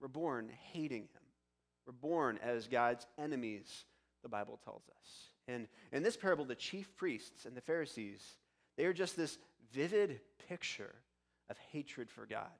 We're 0.00 0.09
born 0.09 0.50
hating 0.73 1.02
Him. 1.02 1.23
We're 1.87 1.92
born 1.92 2.38
as 2.42 2.68
God's 2.68 3.07
enemies 3.18 3.85
the 4.23 4.29
Bible 4.29 4.59
tells 4.65 4.83
us. 4.89 5.31
And 5.47 5.69
in 5.93 6.03
this 6.03 6.17
parable, 6.17 6.45
the 6.45 6.55
chief 6.55 6.95
priests 6.97 7.47
and 7.47 7.57
the 7.57 7.61
Pharisees, 7.61 8.23
they 8.77 8.85
are 8.85 8.93
just 8.93 9.17
this 9.17 9.39
vivid 9.73 10.21
picture 10.49 10.95
of 11.49 11.57
hatred 11.73 12.11
for 12.11 12.27
God. 12.27 12.51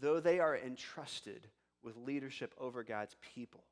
Though 0.00 0.20
they 0.20 0.40
are 0.40 0.56
entrusted 0.56 1.46
with 1.82 1.96
leadership 1.96 2.54
over 2.58 2.82
God's 2.82 3.16
people, 3.34 3.64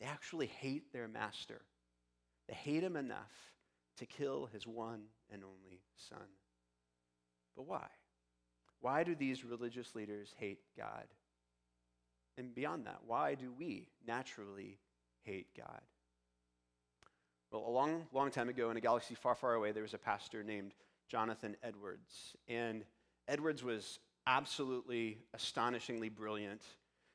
they 0.00 0.06
actually 0.06 0.46
hate 0.46 0.92
their 0.92 1.08
master. 1.08 1.60
They 2.48 2.54
hate 2.54 2.82
him 2.82 2.96
enough 2.96 3.32
to 3.98 4.06
kill 4.06 4.46
his 4.52 4.66
one 4.66 5.02
and 5.32 5.42
only 5.44 5.80
son. 5.96 6.26
But 7.56 7.66
why? 7.66 7.86
Why 8.80 9.04
do 9.04 9.14
these 9.14 9.44
religious 9.44 9.94
leaders 9.94 10.34
hate 10.38 10.60
God? 10.76 11.06
And 12.36 12.54
beyond 12.54 12.86
that, 12.86 13.00
why 13.06 13.34
do 13.34 13.52
we 13.56 13.88
naturally 14.06 14.78
hate 15.22 15.46
God? 15.56 15.80
Well, 17.50 17.64
a 17.66 17.70
long, 17.70 18.06
long 18.12 18.30
time 18.30 18.48
ago 18.48 18.70
in 18.70 18.76
a 18.76 18.80
galaxy 18.80 19.14
far, 19.14 19.34
far 19.34 19.54
away, 19.54 19.72
there 19.72 19.82
was 19.82 19.94
a 19.94 19.98
pastor 19.98 20.42
named 20.42 20.74
Jonathan 21.08 21.56
Edwards. 21.62 22.36
And 22.48 22.84
Edwards 23.28 23.62
was 23.62 23.98
absolutely 24.26 25.18
astonishingly 25.34 26.08
brilliant. 26.08 26.62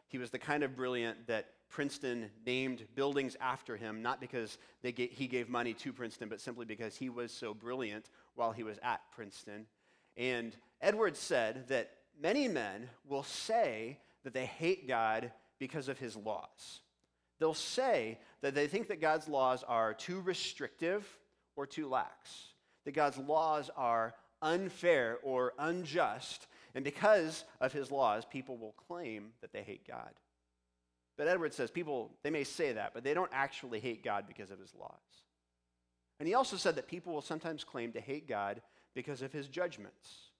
He 0.07 0.17
was 0.17 0.31
the 0.31 0.39
kind 0.39 0.63
of 0.63 0.75
brilliant 0.75 1.27
that 1.27 1.47
Princeton 1.69 2.31
named 2.45 2.85
buildings 2.95 3.37
after 3.39 3.77
him, 3.77 4.01
not 4.01 4.19
because 4.19 4.57
he 4.81 5.27
gave 5.27 5.49
money 5.49 5.73
to 5.73 5.93
Princeton, 5.93 6.29
but 6.29 6.41
simply 6.41 6.65
because 6.65 6.95
he 6.95 7.09
was 7.09 7.31
so 7.31 7.53
brilliant 7.53 8.09
while 8.35 8.51
he 8.51 8.63
was 8.63 8.79
at 8.81 9.01
Princeton. 9.11 9.67
And 10.17 10.55
Edwards 10.81 11.19
said 11.19 11.67
that 11.67 11.91
many 12.19 12.47
men 12.47 12.89
will 13.07 13.23
say 13.23 13.99
that 14.23 14.33
they 14.33 14.45
hate 14.45 14.87
God 14.87 15.31
because 15.59 15.89
of 15.89 15.99
his 15.99 16.15
laws. 16.15 16.81
They'll 17.39 17.53
say 17.53 18.17
that 18.41 18.55
they 18.55 18.67
think 18.67 18.87
that 18.89 19.01
God's 19.01 19.27
laws 19.27 19.63
are 19.67 19.93
too 19.93 20.21
restrictive 20.21 21.07
or 21.55 21.65
too 21.65 21.87
lax, 21.87 22.53
that 22.85 22.93
God's 22.93 23.17
laws 23.17 23.69
are 23.75 24.13
unfair 24.41 25.17
or 25.23 25.53
unjust, 25.59 26.47
and 26.75 26.83
because 26.83 27.43
of 27.59 27.73
his 27.73 27.91
laws, 27.91 28.25
people 28.25 28.57
will 28.57 28.75
claim 28.87 29.31
that 29.41 29.51
they 29.51 29.63
hate 29.63 29.87
God. 29.87 30.11
But 31.17 31.27
Edwards 31.27 31.55
says 31.55 31.71
people, 31.71 32.11
they 32.23 32.29
may 32.29 32.45
say 32.45 32.73
that, 32.73 32.93
but 32.93 33.03
they 33.03 33.13
don't 33.13 33.31
actually 33.33 33.79
hate 33.79 34.03
God 34.03 34.25
because 34.27 34.51
of 34.51 34.59
his 34.59 34.73
laws. 34.73 34.93
And 36.19 36.27
he 36.27 36.33
also 36.33 36.57
said 36.57 36.75
that 36.75 36.87
people 36.87 37.13
will 37.13 37.21
sometimes 37.21 37.63
claim 37.63 37.91
to 37.93 38.01
hate 38.01 38.27
God 38.27 38.61
because 38.93 39.21
of 39.21 39.33
his 39.33 39.47
judgments, 39.47 40.31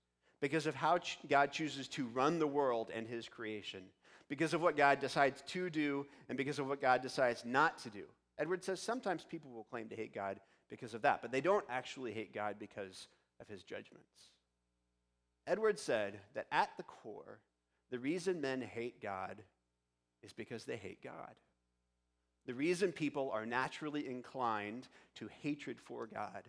because 0.42 0.66
of 0.66 0.76
how 0.76 1.00
God 1.30 1.52
chooses 1.52 1.88
to 1.90 2.08
run 2.08 2.40
the 2.40 2.48
world 2.48 2.92
and 2.94 3.08
his 3.08 3.28
creation, 3.28 3.84
because 4.30 4.54
of 4.54 4.62
what 4.62 4.78
God 4.78 5.00
decides 5.00 5.42
to 5.48 5.70
do 5.70 6.06
and 6.30 6.38
because 6.38 6.60
of 6.60 6.68
what 6.68 6.82
God 6.82 7.02
decides 7.02 7.44
not 7.44 7.78
to 7.80 7.90
do. 7.90 8.04
Edwards 8.38 8.66
says 8.66 8.82
sometimes 8.82 9.26
people 9.30 9.52
will 9.52 9.66
claim 9.66 9.90
to 9.90 9.96
hate 9.96 10.14
God 10.14 10.40
because 10.70 10.94
of 10.94 11.02
that, 11.02 11.22
but 11.22 11.32
they 11.32 11.42
don't 11.42 11.66
actually 11.70 12.14
hate 12.14 12.34
God 12.34 12.56
because 12.60 13.08
of 13.42 13.48
his 13.48 13.64
judgments. 13.64 14.30
Edwards 15.48 15.82
said 15.82 16.20
that 16.36 16.46
at 16.52 16.70
the 16.78 16.84
core, 16.84 17.40
the 17.90 18.00
reason 18.00 18.40
men 18.40 18.62
hate 18.62 19.02
God 19.02 19.42
is 20.22 20.32
because 20.32 20.64
they 20.64 20.78
hate 20.78 21.04
God. 21.04 21.34
The 22.46 22.54
reason 22.54 22.92
people 22.92 23.32
are 23.34 23.46
naturally 23.46 24.08
inclined 24.08 24.88
to 25.16 25.30
hatred 25.42 25.80
for 25.80 26.08
God 26.08 26.44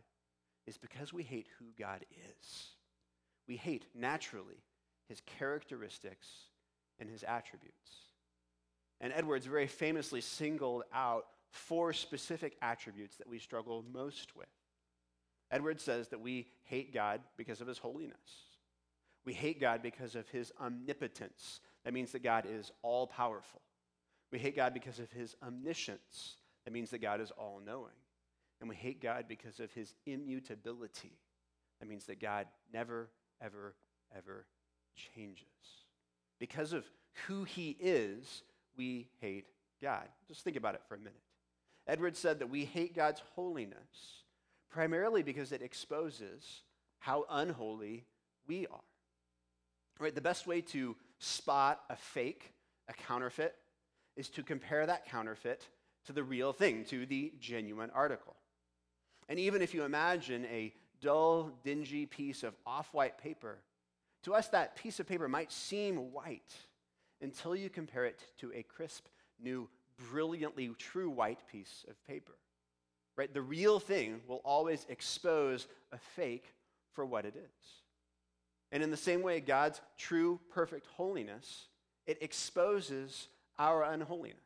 is 0.66 0.76
because 0.76 1.12
we 1.12 1.22
hate 1.22 1.49
who 1.58 1.66
God 1.78 2.04
is. 2.28 2.66
We 3.49 3.56
hate 3.56 3.87
naturally 3.94 4.62
his 5.08 5.22
characteristics 5.38 6.28
and 7.00 7.11
his 7.11 7.23
attributes. 7.23 7.76
And 9.00 9.12
Edwards 9.14 9.47
very 9.47 9.66
famously 9.66 10.21
singled 10.21 10.83
out 10.92 11.26
four 11.50 11.92
specific 11.92 12.57
attributes 12.62 13.16
that 13.16 13.28
we 13.28 13.38
struggle 13.38 13.85
most 13.92 14.37
with. 14.37 14.47
Edwards 15.50 15.83
says 15.83 16.09
that 16.09 16.21
we 16.21 16.47
hate 16.64 16.95
God 16.95 17.21
because 17.37 17.61
of 17.61 17.66
his 17.66 17.78
holiness. 17.78 18.45
We 19.25 19.33
hate 19.33 19.61
God 19.61 19.83
because 19.83 20.14
of 20.14 20.28
his 20.28 20.52
omnipotence. 20.61 21.61
That 21.85 21.92
means 21.92 22.12
that 22.12 22.23
God 22.23 22.47
is 22.49 22.71
all 22.83 23.07
powerful. 23.07 23.61
We 24.30 24.38
hate 24.38 24.57
God 24.57 24.75
because 24.75 24.99
of 24.99 25.11
his 25.11 25.35
omniscience. 25.42 26.37
That 26.64 26.73
means 26.73 26.90
that 26.90 27.02
God 27.02 27.21
is 27.21 27.33
all 27.33 27.61
knowing. 27.64 27.90
And 28.61 28.69
we 28.69 28.76
hate 28.76 29.02
God 29.02 29.25
because 29.28 29.59
of 29.59 29.73
his 29.73 29.95
immutability. 30.07 31.19
That 31.80 31.88
means 31.88 32.04
that 32.04 32.21
God 32.21 32.47
never, 32.73 33.09
ever, 33.42 33.75
ever 34.16 34.47
changes. 35.14 35.47
Because 36.40 36.73
of 36.73 36.85
who 37.26 37.44
he 37.44 37.76
is, 37.78 38.42
we 38.76 39.06
hate 39.20 39.47
God. 39.80 40.09
Just 40.26 40.42
think 40.42 40.56
about 40.56 40.75
it 40.75 40.80
for 40.88 40.97
a 40.97 40.99
minute. 40.99 41.14
Edwards 41.87 42.18
said 42.18 42.40
that 42.40 42.50
we 42.50 42.64
hate 42.64 42.97
God's 42.97 43.23
holiness 43.35 44.25
primarily 44.70 45.23
because 45.23 45.52
it 45.52 45.62
exposes 45.62 46.62
how 46.99 47.25
unholy 47.30 48.04
we 48.47 48.66
are. 48.66 48.80
Right? 49.99 50.14
The 50.14 50.20
best 50.20 50.47
way 50.47 50.61
to 50.62 50.97
spot 51.18 51.80
a 51.90 51.97
fake, 51.97 52.52
a 52.88 52.92
counterfeit, 52.92 53.54
is 54.16 54.28
to 54.30 54.42
compare 54.42 54.87
that 54.87 55.06
counterfeit 55.06 55.66
to 56.06 56.12
the 56.12 56.23
real 56.23 56.52
thing, 56.52 56.85
to 56.87 57.04
the 57.06 57.32
genuine 57.38 57.90
article. 57.94 58.37
And 59.28 59.38
even 59.38 59.62
if 59.62 59.75
you 59.75 59.85
imagine 59.85 60.47
a 60.47 60.73
dull, 61.00 61.52
dingy 61.64 62.06
piece 62.06 62.42
of 62.42 62.54
off 62.66 62.92
white 62.92 63.18
paper, 63.18 63.59
to 64.24 64.34
us 64.34 64.48
that 64.48 64.76
piece 64.76 65.00
of 65.00 65.06
paper 65.06 65.28
might 65.28 65.52
seem 65.52 66.12
white 66.12 66.54
until 67.20 67.54
you 67.54 67.70
compare 67.70 68.04
it 68.04 68.20
to 68.38 68.52
a 68.54 68.62
crisp, 68.62 69.06
new, 69.42 69.68
brilliantly 70.10 70.70
true 70.78 71.10
white 71.10 71.40
piece 71.50 71.84
of 71.88 72.06
paper. 72.06 72.32
Right? 73.16 73.32
The 73.32 73.42
real 73.42 73.78
thing 73.78 74.20
will 74.26 74.40
always 74.44 74.86
expose 74.88 75.66
a 75.92 75.98
fake 75.98 76.54
for 76.92 77.04
what 77.04 77.24
it 77.24 77.34
is. 77.36 77.66
And 78.72 78.82
in 78.82 78.90
the 78.90 78.96
same 78.96 79.22
way, 79.22 79.40
God's 79.40 79.80
true, 79.98 80.40
perfect 80.50 80.86
holiness, 80.86 81.66
it 82.06 82.18
exposes 82.20 83.28
our 83.58 83.82
unholiness. 83.82 84.36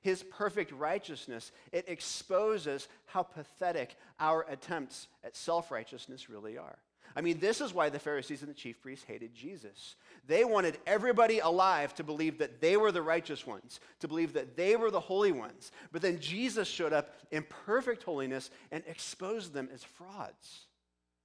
His 0.00 0.22
perfect 0.22 0.72
righteousness, 0.72 1.52
it 1.72 1.84
exposes 1.88 2.88
how 3.06 3.22
pathetic 3.22 3.96
our 4.18 4.46
attempts 4.48 5.08
at 5.22 5.36
self 5.36 5.70
righteousness 5.70 6.30
really 6.30 6.56
are. 6.56 6.78
I 7.16 7.20
mean, 7.20 7.40
this 7.40 7.60
is 7.60 7.74
why 7.74 7.88
the 7.88 7.98
Pharisees 7.98 8.42
and 8.42 8.50
the 8.50 8.54
chief 8.54 8.80
priests 8.80 9.04
hated 9.04 9.34
Jesus. 9.34 9.96
They 10.26 10.44
wanted 10.44 10.78
everybody 10.86 11.40
alive 11.40 11.94
to 11.96 12.04
believe 12.04 12.38
that 12.38 12.60
they 12.60 12.76
were 12.76 12.92
the 12.92 13.02
righteous 13.02 13.46
ones, 13.46 13.80
to 14.00 14.08
believe 14.08 14.34
that 14.34 14.56
they 14.56 14.76
were 14.76 14.90
the 14.90 15.00
holy 15.00 15.32
ones. 15.32 15.72
But 15.92 16.02
then 16.02 16.20
Jesus 16.20 16.68
showed 16.68 16.92
up 16.92 17.14
in 17.30 17.44
perfect 17.66 18.04
holiness 18.04 18.50
and 18.70 18.84
exposed 18.86 19.52
them 19.52 19.68
as 19.74 19.82
frauds. 19.82 20.66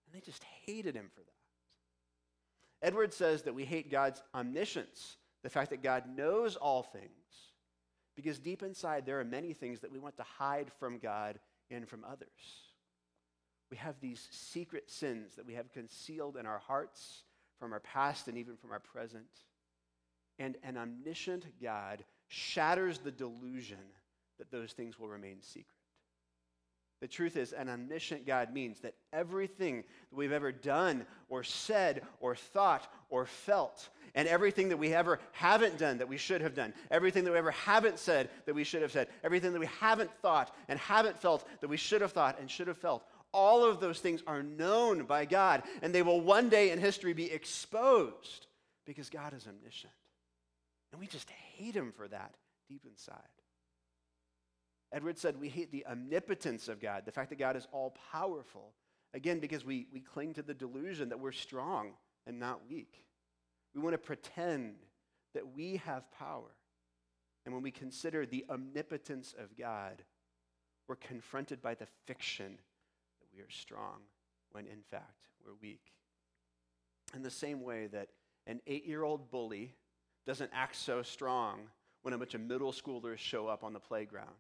And 0.06 0.16
they 0.16 0.26
just 0.26 0.44
hated 0.66 0.96
him 0.96 1.10
for 1.14 1.22
that. 1.22 2.88
Edwards 2.88 3.16
says 3.16 3.44
that 3.44 3.56
we 3.56 3.66
hate 3.66 3.92
God's 3.92 4.22
omniscience, 4.34 5.18
the 5.44 5.50
fact 5.50 5.70
that 5.70 5.84
God 5.84 6.04
knows 6.16 6.56
all 6.56 6.84
things, 6.84 7.10
because 8.16 8.40
deep 8.40 8.64
inside 8.64 9.06
there 9.06 9.20
are 9.20 9.26
many 9.26 9.54
things 9.54 9.80
that 9.82 9.92
we 9.92 10.00
want 10.00 10.18
to 10.18 10.24
hide 10.24 10.72
from 10.80 11.00
God 11.00 11.40
and 11.70 11.88
from 11.88 12.04
others. 12.04 12.30
We 13.76 13.80
have 13.80 14.00
these 14.00 14.30
secret 14.32 14.90
sins 14.90 15.36
that 15.36 15.46
we 15.46 15.56
have 15.56 15.70
concealed 15.74 16.38
in 16.38 16.46
our 16.46 16.60
hearts 16.60 17.24
from 17.60 17.74
our 17.74 17.82
past 17.82 18.30
and 18.30 18.38
even 18.38 18.56
from 18.56 18.72
our 18.72 18.80
present. 18.80 19.28
And 20.40 20.56
an 20.64 20.78
omniscient 20.78 21.46
God 21.62 22.06
shatters 22.30 23.00
the 23.00 23.12
delusion 23.12 23.80
that 24.38 24.50
those 24.50 24.72
things 24.72 24.98
will 24.98 25.10
remain 25.10 25.42
secret. 25.42 25.76
The 27.02 27.10
truth 27.10 27.36
is, 27.36 27.52
an 27.52 27.68
omniscient 27.68 28.26
God 28.26 28.54
means 28.54 28.80
that 28.80 28.96
everything 29.12 29.84
that 30.10 30.16
we've 30.16 30.32
ever 30.32 30.54
done 30.54 31.06
or 31.28 31.44
said 31.44 32.04
or 32.22 32.34
thought 32.34 32.90
or 33.10 33.26
felt, 33.26 33.90
and 34.16 34.26
everything 34.30 34.70
that 34.70 34.78
we 34.78 34.94
ever 34.94 35.20
haven't 35.34 35.78
done 35.78 35.98
that 35.98 36.08
we 36.08 36.16
should 36.16 36.40
have 36.40 36.56
done, 36.56 36.74
everything 36.90 37.26
that 37.26 37.32
we 37.32 37.38
ever 37.38 37.52
haven't 37.52 38.00
said 38.00 38.30
that 38.46 38.56
we 38.56 38.64
should 38.64 38.82
have 38.82 38.94
said, 38.94 39.10
everything 39.22 39.52
that 39.52 39.60
we 39.60 39.70
haven't 39.82 40.10
thought 40.22 40.56
and 40.70 40.80
haven't 40.80 41.20
felt 41.20 41.46
that 41.60 41.68
we 41.68 41.76
should 41.76 42.00
have 42.00 42.14
thought 42.14 42.40
and 42.40 42.50
should 42.50 42.68
have 42.68 42.78
felt, 42.78 43.04
all 43.36 43.66
of 43.66 43.82
those 43.82 44.00
things 44.00 44.24
are 44.26 44.42
known 44.42 45.04
by 45.04 45.26
God, 45.26 45.64
and 45.82 45.94
they 45.94 46.02
will 46.02 46.22
one 46.22 46.48
day 46.48 46.72
in 46.72 46.80
history 46.80 47.14
be 47.14 47.30
exposed 47.30 48.48
because 48.86 49.10
God 49.10 49.34
is 49.34 49.46
omniscient. 49.46 49.94
And 50.92 51.02
we 51.02 51.08
just 51.08 51.30
hate 51.30 51.76
Him 51.76 51.92
for 51.96 52.08
that 52.08 52.34
deep 52.70 52.84
inside. 52.90 53.20
Edwards 54.94 55.20
said 55.20 55.40
we 55.40 55.50
hate 55.50 55.72
the 55.72 55.86
omnipotence 55.86 56.70
of 56.70 56.80
God, 56.80 57.04
the 57.06 57.12
fact 57.12 57.30
that 57.30 57.40
God 57.40 57.58
is 57.58 57.68
all 57.74 57.96
powerful. 58.12 58.72
Again, 59.14 59.40
because 59.40 59.66
we, 59.66 59.88
we 59.92 60.00
cling 60.00 60.34
to 60.36 60.42
the 60.42 60.54
delusion 60.54 61.10
that 61.10 61.20
we're 61.20 61.34
strong 61.34 61.92
and 62.26 62.40
not 62.40 62.62
weak. 62.70 63.04
We 63.74 63.82
want 63.82 63.94
to 63.94 63.98
pretend 63.98 64.76
that 65.34 65.54
we 65.54 65.82
have 65.86 66.10
power. 66.12 66.52
And 67.46 67.54
when 67.54 67.64
we 67.64 67.72
consider 67.72 68.26
the 68.26 68.46
omnipotence 68.50 69.36
of 69.38 69.58
God, 69.58 70.02
we're 70.88 70.96
confronted 70.96 71.62
by 71.62 71.76
the 71.76 71.88
fiction 72.06 72.58
we 73.36 73.42
are 73.42 73.50
strong 73.50 74.02
when 74.52 74.66
in 74.68 74.82
fact 74.90 75.28
we're 75.44 75.54
weak. 75.62 75.82
In 77.16 77.22
the 77.22 77.32
same 77.32 77.62
way 77.62 77.88
that 77.88 78.10
an 78.48 78.62
eight 78.68 78.86
year 78.86 79.04
old 79.04 79.32
bully 79.32 79.74
doesn't 80.26 80.52
act 80.54 80.76
so 80.76 81.02
strong 81.02 81.60
when 82.02 82.14
a 82.14 82.18
bunch 82.18 82.34
of 82.34 82.42
middle 82.42 82.72
schoolers 82.72 83.18
show 83.18 83.48
up 83.48 83.64
on 83.64 83.74
the 83.74 83.80
playground. 83.80 84.36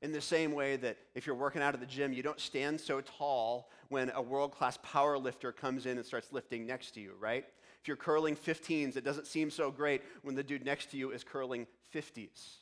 In 0.00 0.12
the 0.12 0.20
same 0.20 0.52
way 0.52 0.76
that 0.76 0.96
if 1.14 1.26
you're 1.26 1.34
working 1.34 1.60
out 1.60 1.74
at 1.74 1.80
the 1.80 1.86
gym, 1.86 2.12
you 2.12 2.22
don't 2.22 2.38
stand 2.38 2.80
so 2.80 3.00
tall 3.00 3.70
when 3.88 4.10
a 4.14 4.22
world 4.22 4.52
class 4.52 4.78
power 4.82 5.18
lifter 5.18 5.50
comes 5.50 5.86
in 5.86 5.96
and 5.96 6.06
starts 6.06 6.32
lifting 6.32 6.66
next 6.66 6.92
to 6.92 7.00
you, 7.00 7.14
right? 7.18 7.44
If 7.80 7.88
you're 7.88 7.96
curling 7.96 8.36
15s, 8.36 8.96
it 8.96 9.04
doesn't 9.04 9.26
seem 9.26 9.50
so 9.50 9.70
great 9.70 10.02
when 10.22 10.34
the 10.36 10.42
dude 10.42 10.64
next 10.64 10.90
to 10.92 10.96
you 10.96 11.10
is 11.10 11.24
curling 11.24 11.66
50s. 11.92 12.58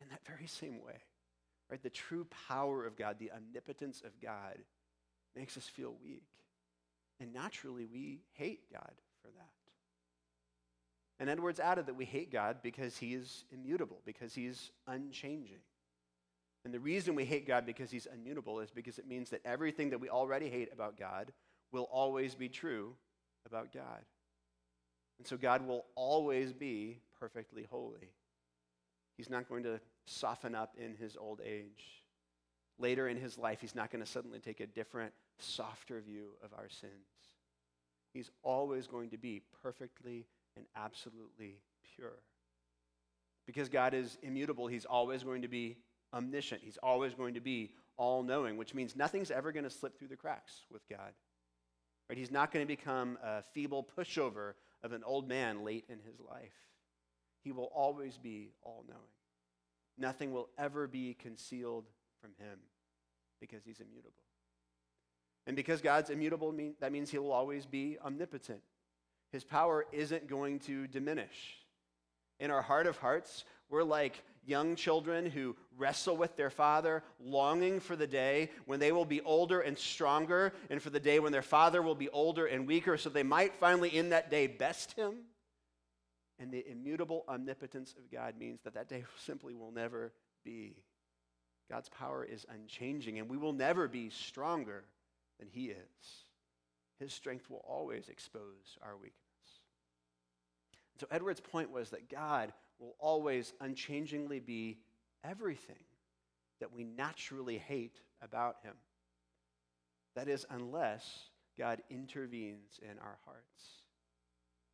In 0.00 0.08
that 0.10 0.20
very 0.26 0.46
same 0.46 0.82
way, 0.84 0.96
right? 1.70 1.82
The 1.82 1.90
true 1.90 2.26
power 2.48 2.84
of 2.84 2.96
God, 2.96 3.16
the 3.18 3.32
omnipotence 3.32 4.02
of 4.04 4.20
God, 4.20 4.58
makes 5.34 5.56
us 5.56 5.66
feel 5.66 5.94
weak. 6.02 6.28
And 7.20 7.32
naturally, 7.32 7.86
we 7.86 8.20
hate 8.34 8.70
God 8.72 8.92
for 9.22 9.28
that. 9.28 9.50
And 11.18 11.30
Edwards 11.30 11.60
added 11.60 11.86
that 11.86 11.96
we 11.96 12.04
hate 12.04 12.30
God 12.30 12.58
because 12.62 12.98
he 12.98 13.14
is 13.14 13.44
immutable, 13.50 14.02
because 14.04 14.34
he's 14.34 14.70
unchanging. 14.86 15.60
And 16.64 16.74
the 16.74 16.80
reason 16.80 17.14
we 17.14 17.24
hate 17.24 17.46
God 17.46 17.64
because 17.64 17.90
he's 17.90 18.06
immutable 18.06 18.60
is 18.60 18.70
because 18.70 18.98
it 18.98 19.06
means 19.06 19.30
that 19.30 19.40
everything 19.44 19.90
that 19.90 20.00
we 20.00 20.08
already 20.08 20.48
hate 20.48 20.72
about 20.72 20.98
God 20.98 21.32
will 21.72 21.88
always 21.92 22.34
be 22.34 22.48
true 22.48 22.94
about 23.46 23.72
God. 23.72 24.04
And 25.18 25.26
so 25.26 25.36
God 25.36 25.66
will 25.66 25.86
always 25.94 26.52
be 26.52 26.98
perfectly 27.18 27.66
holy. 27.70 28.10
He's 29.16 29.30
not 29.30 29.48
going 29.48 29.62
to 29.62 29.80
soften 30.06 30.54
up 30.54 30.74
in 30.78 30.94
his 30.94 31.16
old 31.16 31.40
age. 31.44 32.02
Later 32.78 33.08
in 33.08 33.16
his 33.16 33.38
life, 33.38 33.60
he's 33.60 33.74
not 33.74 33.90
going 33.90 34.04
to 34.04 34.10
suddenly 34.10 34.38
take 34.38 34.60
a 34.60 34.66
different, 34.66 35.12
softer 35.38 36.00
view 36.00 36.30
of 36.44 36.52
our 36.52 36.68
sins. 36.68 36.92
He's 38.12 38.30
always 38.42 38.86
going 38.86 39.10
to 39.10 39.18
be 39.18 39.42
perfectly 39.62 40.26
and 40.56 40.64
absolutely 40.74 41.60
pure. 41.94 42.18
Because 43.46 43.68
God 43.68 43.94
is 43.94 44.18
immutable, 44.22 44.66
he's 44.66 44.84
always 44.84 45.22
going 45.22 45.42
to 45.42 45.48
be 45.48 45.76
omniscient. 46.12 46.62
He's 46.64 46.78
always 46.82 47.14
going 47.14 47.34
to 47.34 47.40
be 47.40 47.72
all 47.96 48.22
knowing, 48.22 48.56
which 48.56 48.74
means 48.74 48.96
nothing's 48.96 49.30
ever 49.30 49.52
going 49.52 49.64
to 49.64 49.70
slip 49.70 49.98
through 49.98 50.08
the 50.08 50.16
cracks 50.16 50.62
with 50.70 50.86
God. 50.88 51.12
Right? 52.08 52.18
He's 52.18 52.30
not 52.30 52.52
going 52.52 52.64
to 52.64 52.68
become 52.68 53.18
a 53.22 53.42
feeble 53.42 53.86
pushover 53.96 54.54
of 54.82 54.92
an 54.92 55.02
old 55.04 55.28
man 55.28 55.64
late 55.64 55.84
in 55.88 55.98
his 55.98 56.20
life. 56.20 56.54
He 57.42 57.52
will 57.52 57.70
always 57.74 58.18
be 58.18 58.52
all 58.62 58.84
knowing. 58.88 59.00
Nothing 59.98 60.32
will 60.32 60.48
ever 60.58 60.86
be 60.86 61.14
concealed 61.14 61.86
from 62.20 62.30
him 62.38 62.58
because 63.40 63.62
he's 63.64 63.80
immutable. 63.80 64.22
And 65.46 65.54
because 65.54 65.80
God's 65.80 66.10
immutable, 66.10 66.54
that 66.80 66.92
means 66.92 67.10
he 67.10 67.18
will 67.18 67.32
always 67.32 67.66
be 67.66 67.98
omnipotent. 68.04 68.60
His 69.32 69.44
power 69.44 69.86
isn't 69.92 70.28
going 70.28 70.60
to 70.60 70.86
diminish. 70.86 71.58
In 72.40 72.50
our 72.50 72.62
heart 72.62 72.86
of 72.86 72.98
hearts, 72.98 73.44
we're 73.68 73.82
like 73.82 74.22
young 74.44 74.76
children 74.76 75.26
who 75.26 75.56
wrestle 75.76 76.16
with 76.16 76.36
their 76.36 76.50
father, 76.50 77.02
longing 77.20 77.80
for 77.80 77.96
the 77.96 78.06
day 78.06 78.50
when 78.66 78.78
they 78.78 78.92
will 78.92 79.04
be 79.04 79.20
older 79.22 79.60
and 79.60 79.76
stronger, 79.76 80.52
and 80.70 80.80
for 80.80 80.90
the 80.90 81.00
day 81.00 81.18
when 81.18 81.32
their 81.32 81.42
father 81.42 81.82
will 81.82 81.94
be 81.94 82.08
older 82.10 82.46
and 82.46 82.66
weaker, 82.66 82.96
so 82.96 83.10
they 83.10 83.22
might 83.22 83.54
finally, 83.56 83.96
in 83.96 84.10
that 84.10 84.30
day, 84.30 84.46
best 84.46 84.92
him. 84.92 85.14
And 86.38 86.52
the 86.52 86.64
immutable 86.70 87.24
omnipotence 87.28 87.94
of 87.98 88.10
God 88.10 88.34
means 88.38 88.60
that 88.64 88.74
that 88.74 88.88
day 88.88 89.04
simply 89.18 89.54
will 89.54 89.72
never 89.72 90.12
be. 90.44 90.76
God's 91.70 91.88
power 91.88 92.24
is 92.24 92.46
unchanging, 92.48 93.18
and 93.18 93.28
we 93.28 93.36
will 93.36 93.52
never 93.52 93.88
be 93.88 94.10
stronger 94.10 94.84
than 95.38 95.48
He 95.48 95.66
is. 95.66 96.24
His 97.00 97.12
strength 97.12 97.50
will 97.50 97.64
always 97.66 98.08
expose 98.08 98.78
our 98.82 98.96
weakness. 98.96 99.16
So, 101.00 101.06
Edwards' 101.10 101.40
point 101.40 101.70
was 101.70 101.90
that 101.90 102.08
God 102.08 102.52
will 102.78 102.94
always 102.98 103.52
unchangingly 103.60 104.40
be 104.40 104.78
everything 105.24 105.76
that 106.60 106.72
we 106.72 106.84
naturally 106.84 107.58
hate 107.58 108.00
about 108.22 108.56
Him. 108.62 108.74
That 110.14 110.28
is, 110.28 110.46
unless 110.48 111.30
God 111.58 111.82
intervenes 111.90 112.80
in 112.82 112.98
our 112.98 113.18
hearts. 113.24 113.82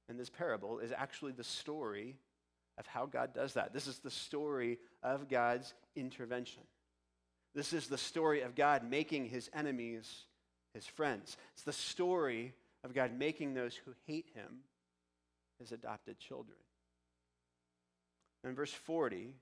And 0.08 0.18
this 0.18 0.30
parable 0.30 0.78
is 0.78 0.92
actually 0.92 1.32
the 1.32 1.44
story 1.44 2.16
of 2.78 2.86
how 2.86 3.06
God 3.06 3.34
does 3.34 3.54
that. 3.54 3.72
This 3.72 3.86
is 3.86 3.98
the 3.98 4.10
story 4.10 4.78
of 5.02 5.28
God's 5.28 5.72
intervention. 5.94 6.62
This 7.54 7.72
is 7.72 7.86
the 7.86 7.98
story 7.98 8.40
of 8.42 8.54
God 8.54 8.82
making 8.88 9.26
his 9.26 9.50
enemies 9.54 10.24
his 10.74 10.86
friends. 10.86 11.36
It's 11.54 11.64
the 11.64 11.72
story 11.72 12.54
of 12.84 12.94
God 12.94 13.12
making 13.16 13.54
those 13.54 13.74
who 13.74 13.92
hate 14.06 14.30
him 14.34 14.60
his 15.58 15.72
adopted 15.72 16.18
children. 16.18 16.56
In 18.44 18.54
verse 18.54 18.72
40, 18.72 19.34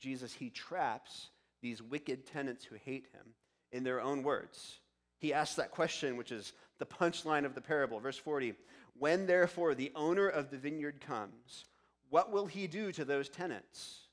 Jesus, 0.00 0.32
he 0.32 0.50
traps 0.50 1.28
these 1.62 1.82
wicked 1.82 2.26
tenants 2.26 2.64
who 2.64 2.76
hate 2.76 3.06
him 3.12 3.34
in 3.72 3.84
their 3.84 4.00
own 4.00 4.22
words. 4.22 4.78
He 5.20 5.32
asks 5.32 5.56
that 5.56 5.70
question, 5.70 6.16
which 6.16 6.32
is 6.32 6.52
the 6.78 6.86
punchline 6.86 7.44
of 7.44 7.54
the 7.54 7.60
parable. 7.60 8.00
Verse 8.00 8.18
40 8.18 8.54
When 8.98 9.26
therefore 9.26 9.74
the 9.74 9.92
owner 9.94 10.28
of 10.28 10.50
the 10.50 10.58
vineyard 10.58 11.00
comes, 11.00 11.64
what 12.10 12.30
will 12.30 12.46
he 12.46 12.66
do 12.66 12.92
to 12.92 13.04
those 13.04 13.28
tenants? 13.28 14.06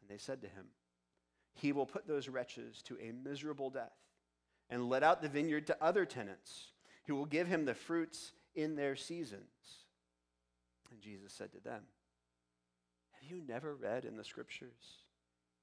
And 0.00 0.10
they 0.10 0.20
said 0.20 0.42
to 0.42 0.48
him, 0.48 0.66
He 1.54 1.72
will 1.72 1.86
put 1.86 2.06
those 2.06 2.28
wretches 2.28 2.82
to 2.82 2.98
a 3.00 3.12
miserable 3.12 3.70
death 3.70 3.96
and 4.68 4.88
let 4.88 5.02
out 5.02 5.22
the 5.22 5.28
vineyard 5.28 5.66
to 5.68 5.82
other 5.82 6.04
tenants 6.04 6.72
who 7.06 7.14
will 7.14 7.26
give 7.26 7.46
him 7.46 7.64
the 7.64 7.74
fruits 7.74 8.32
in 8.54 8.76
their 8.76 8.96
seasons. 8.96 9.42
And 10.90 11.00
Jesus 11.00 11.32
said 11.32 11.52
to 11.52 11.60
them, 11.60 11.82
Have 13.12 13.30
you 13.30 13.42
never 13.46 13.74
read 13.74 14.04
in 14.04 14.16
the 14.16 14.24
scriptures? 14.24 15.02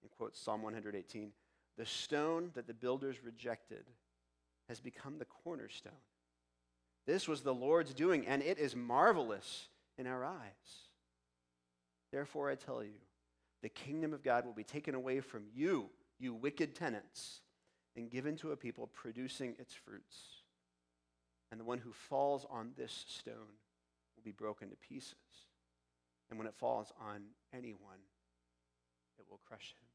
And 0.01 0.12
quotes 0.12 0.39
Psalm 0.39 0.62
118 0.62 1.32
The 1.77 1.86
stone 1.86 2.51
that 2.56 2.67
the 2.67 2.73
builders 2.73 3.23
rejected 3.23 3.86
has 4.67 4.80
become 4.80 5.17
the 5.17 5.25
cornerstone. 5.25 5.93
This 7.06 7.28
was 7.28 7.42
the 7.42 7.54
Lord's 7.54 7.94
doing, 7.94 8.28
and 8.28 8.42
it 8.42 8.60
is 8.60 8.76
marvelous 8.76 9.68
in 9.98 10.08
our 10.08 10.24
eyes. 10.24 10.90
Therefore, 12.12 12.50
I 12.50 12.56
tell 12.56 12.84
you, 12.84 13.00
the 13.62 13.70
kingdom 13.70 14.14
of 14.14 14.24
God 14.24 14.46
will 14.46 14.54
be 14.54 14.64
taken 14.64 14.96
away 14.96 15.20
from 15.20 15.44
you, 15.54 15.90
you 16.20 16.34
wicked 16.34 16.76
tenants, 16.76 17.42
and 17.96 18.10
given 18.10 18.36
to 18.38 18.52
a 18.52 18.58
people 18.58 18.88
producing 18.88 19.56
its 19.60 19.74
fruits. 19.74 20.18
And 21.52 21.60
the 21.60 21.66
one 21.66 21.80
who 21.80 21.92
falls 21.92 22.46
on 22.50 22.72
this 22.78 23.06
stone 23.08 23.58
will 24.16 24.24
be 24.24 24.32
broken 24.32 24.70
to 24.70 24.76
pieces. 24.76 25.16
And 26.30 26.40
when 26.40 26.48
it 26.48 26.56
falls 26.56 26.94
on 27.00 27.24
anyone, 27.54 28.00
it 29.20 29.26
will 29.30 29.42
crush 29.48 29.76
him. 29.78 29.86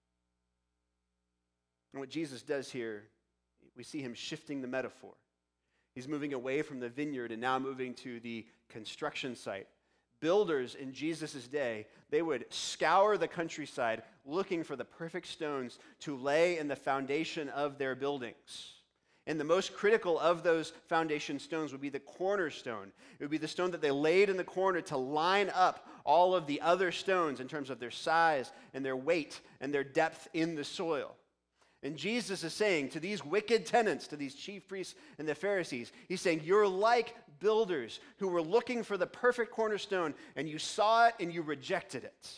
And 1.92 2.00
what 2.00 2.10
Jesus 2.10 2.42
does 2.42 2.70
here, 2.70 3.04
we 3.74 3.82
see 3.82 4.02
him 4.02 4.12
shifting 4.12 4.60
the 4.60 4.68
metaphor. 4.68 5.14
He's 5.96 6.06
moving 6.06 6.32
away 6.32 6.62
from 6.62 6.78
the 6.78 6.88
vineyard 6.88 7.32
and 7.32 7.40
now 7.40 7.58
moving 7.58 7.92
to 7.94 8.20
the 8.20 8.46
construction 8.68 9.34
site 9.34 9.66
builders 10.20 10.74
in 10.74 10.92
Jesus' 10.92 11.46
day, 11.46 11.86
they 12.10 12.22
would 12.22 12.46
scour 12.52 13.16
the 13.16 13.28
countryside 13.28 14.02
looking 14.24 14.62
for 14.64 14.76
the 14.76 14.84
perfect 14.84 15.26
stones 15.26 15.78
to 16.00 16.16
lay 16.16 16.58
in 16.58 16.68
the 16.68 16.76
foundation 16.76 17.48
of 17.50 17.78
their 17.78 17.94
buildings. 17.94 18.72
And 19.28 19.40
the 19.40 19.44
most 19.44 19.74
critical 19.74 20.18
of 20.20 20.42
those 20.42 20.72
foundation 20.86 21.38
stones 21.38 21.72
would 21.72 21.80
be 21.80 21.88
the 21.88 21.98
cornerstone. 21.98 22.92
It 23.18 23.24
would 23.24 23.30
be 23.30 23.38
the 23.38 23.48
stone 23.48 23.72
that 23.72 23.80
they 23.80 23.90
laid 23.90 24.28
in 24.28 24.36
the 24.36 24.44
corner 24.44 24.80
to 24.82 24.96
line 24.96 25.50
up 25.52 25.88
all 26.04 26.34
of 26.34 26.46
the 26.46 26.60
other 26.60 26.92
stones 26.92 27.40
in 27.40 27.48
terms 27.48 27.68
of 27.68 27.80
their 27.80 27.90
size 27.90 28.52
and 28.72 28.84
their 28.84 28.96
weight 28.96 29.40
and 29.60 29.74
their 29.74 29.82
depth 29.82 30.28
in 30.32 30.54
the 30.54 30.64
soil. 30.64 31.16
And 31.86 31.96
Jesus 31.96 32.42
is 32.42 32.52
saying 32.52 32.88
to 32.90 33.00
these 33.00 33.24
wicked 33.24 33.64
tenants, 33.64 34.08
to 34.08 34.16
these 34.16 34.34
chief 34.34 34.66
priests 34.66 34.96
and 35.18 35.28
the 35.28 35.36
Pharisees, 35.36 35.92
He's 36.08 36.20
saying, 36.20 36.40
You're 36.44 36.66
like 36.66 37.14
builders 37.38 38.00
who 38.18 38.26
were 38.26 38.42
looking 38.42 38.82
for 38.82 38.96
the 38.96 39.06
perfect 39.06 39.52
cornerstone, 39.52 40.12
and 40.34 40.48
you 40.48 40.58
saw 40.58 41.06
it 41.06 41.14
and 41.20 41.32
you 41.32 41.42
rejected 41.42 42.02
it. 42.02 42.30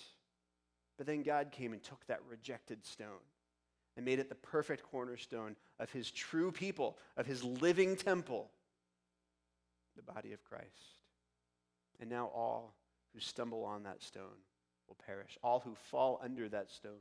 But 0.99 1.07
then 1.07 1.23
God 1.23 1.51
came 1.51 1.73
and 1.73 1.83
took 1.83 2.07
that 2.09 2.21
rejected 2.29 2.85
stone 2.85 3.25
and 3.97 4.05
made 4.05 4.19
it 4.19 4.29
the 4.29 4.35
perfect 4.35 4.83
cornerstone 4.83 5.57
of 5.81 5.91
His 5.91 6.11
true 6.11 6.53
people, 6.53 6.99
of 7.17 7.25
His 7.25 7.43
living 7.43 7.97
temple, 7.97 8.51
the 9.97 10.03
body 10.03 10.35
of 10.35 10.45
Christ. 10.45 10.99
And 12.01 12.11
now 12.11 12.27
all 12.35 12.75
who 13.15 13.21
stumble 13.21 13.65
on 13.65 13.85
that 13.85 14.03
stone 14.03 14.43
will 14.87 14.99
perish. 15.07 15.39
All 15.43 15.61
who 15.61 15.75
fall 15.75 16.21
under 16.23 16.51
that 16.51 16.71
stone 16.71 16.93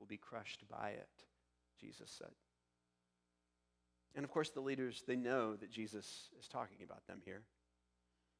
will 0.00 0.08
be 0.08 0.16
crushed 0.16 0.68
by 0.68 0.90
it. 0.90 1.27
Jesus 1.80 2.10
said. 2.10 2.30
And 4.14 4.24
of 4.24 4.30
course, 4.30 4.50
the 4.50 4.60
leaders, 4.60 5.04
they 5.06 5.16
know 5.16 5.54
that 5.56 5.70
Jesus 5.70 6.28
is 6.38 6.48
talking 6.48 6.78
about 6.82 7.06
them 7.06 7.20
here. 7.24 7.42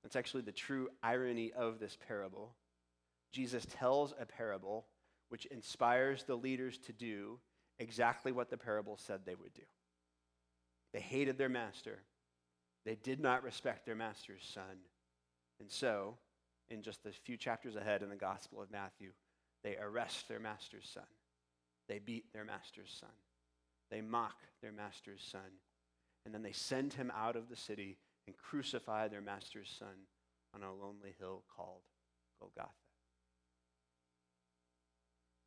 That's 0.02 0.16
actually 0.16 0.42
the 0.42 0.52
true 0.52 0.88
irony 1.02 1.52
of 1.52 1.78
this 1.78 1.96
parable. 2.06 2.54
Jesus 3.32 3.66
tells 3.78 4.14
a 4.18 4.26
parable 4.26 4.86
which 5.28 5.46
inspires 5.46 6.24
the 6.24 6.36
leaders 6.36 6.78
to 6.78 6.92
do 6.92 7.38
exactly 7.78 8.32
what 8.32 8.50
the 8.50 8.56
parable 8.56 8.96
said 8.96 9.20
they 9.24 9.34
would 9.34 9.52
do. 9.54 9.62
They 10.92 11.00
hated 11.00 11.36
their 11.36 11.48
master, 11.48 12.02
they 12.84 12.96
did 12.96 13.20
not 13.20 13.42
respect 13.42 13.84
their 13.84 13.94
master's 13.94 14.48
son. 14.52 14.82
And 15.60 15.70
so, 15.70 16.16
in 16.70 16.82
just 16.82 17.04
a 17.04 17.10
few 17.10 17.36
chapters 17.36 17.76
ahead 17.76 18.02
in 18.02 18.08
the 18.08 18.16
Gospel 18.16 18.62
of 18.62 18.70
Matthew, 18.70 19.10
they 19.64 19.76
arrest 19.76 20.28
their 20.28 20.38
master's 20.38 20.88
son, 20.92 21.06
they 21.88 21.98
beat 21.98 22.32
their 22.32 22.44
master's 22.44 22.96
son. 22.98 23.10
They 23.90 24.00
mock 24.00 24.36
their 24.62 24.72
master's 24.72 25.22
son. 25.22 25.60
And 26.24 26.34
then 26.34 26.42
they 26.42 26.52
send 26.52 26.92
him 26.92 27.12
out 27.16 27.36
of 27.36 27.48
the 27.48 27.56
city 27.56 27.98
and 28.26 28.36
crucify 28.36 29.08
their 29.08 29.22
master's 29.22 29.74
son 29.78 30.06
on 30.54 30.62
a 30.62 30.72
lonely 30.72 31.14
hill 31.18 31.42
called 31.54 31.82
Golgotha. 32.40 32.70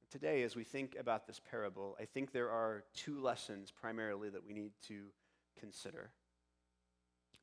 Today, 0.09 0.43
as 0.43 0.55
we 0.55 0.63
think 0.63 0.97
about 0.99 1.25
this 1.25 1.39
parable, 1.49 1.95
I 1.99 2.05
think 2.05 2.33
there 2.33 2.49
are 2.49 2.83
two 2.93 3.21
lessons 3.21 3.71
primarily 3.71 4.29
that 4.29 4.45
we 4.45 4.53
need 4.53 4.73
to 4.87 5.05
consider. 5.57 6.11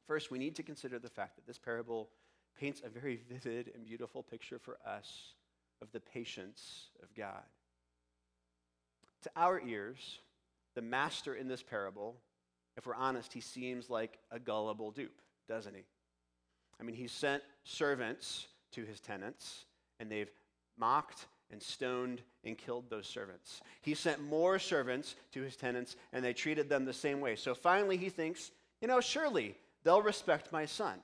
First, 0.06 0.30
we 0.30 0.38
need 0.38 0.56
to 0.56 0.62
consider 0.62 0.98
the 0.98 1.08
fact 1.08 1.36
that 1.36 1.46
this 1.46 1.58
parable 1.58 2.10
paints 2.58 2.82
a 2.84 2.88
very 2.88 3.20
vivid 3.28 3.70
and 3.74 3.86
beautiful 3.86 4.22
picture 4.22 4.58
for 4.58 4.78
us 4.86 5.34
of 5.80 5.90
the 5.92 6.00
patience 6.00 6.90
of 7.02 7.14
God. 7.14 7.44
To 9.22 9.30
our 9.36 9.60
ears, 9.60 10.18
the 10.78 10.82
master 10.82 11.34
in 11.34 11.48
this 11.48 11.60
parable, 11.60 12.14
if 12.76 12.86
we're 12.86 12.94
honest, 12.94 13.32
he 13.32 13.40
seems 13.40 13.90
like 13.90 14.16
a 14.30 14.38
gullible 14.38 14.92
dupe, 14.92 15.20
doesn't 15.48 15.74
he? 15.74 15.82
I 16.80 16.84
mean, 16.84 16.94
he 16.94 17.08
sent 17.08 17.42
servants 17.64 18.46
to 18.70 18.84
his 18.84 19.00
tenants, 19.00 19.64
and 19.98 20.08
they've 20.08 20.30
mocked 20.78 21.26
and 21.50 21.60
stoned 21.60 22.22
and 22.44 22.56
killed 22.56 22.90
those 22.90 23.08
servants. 23.08 23.60
He 23.82 23.94
sent 23.94 24.22
more 24.22 24.60
servants 24.60 25.16
to 25.32 25.42
his 25.42 25.56
tenants, 25.56 25.96
and 26.12 26.24
they 26.24 26.32
treated 26.32 26.68
them 26.68 26.84
the 26.84 26.92
same 26.92 27.20
way. 27.20 27.34
So 27.34 27.56
finally, 27.56 27.96
he 27.96 28.08
thinks, 28.08 28.52
you 28.80 28.86
know, 28.86 29.00
surely 29.00 29.56
they'll 29.82 30.00
respect 30.00 30.52
my 30.52 30.64
son. 30.64 31.00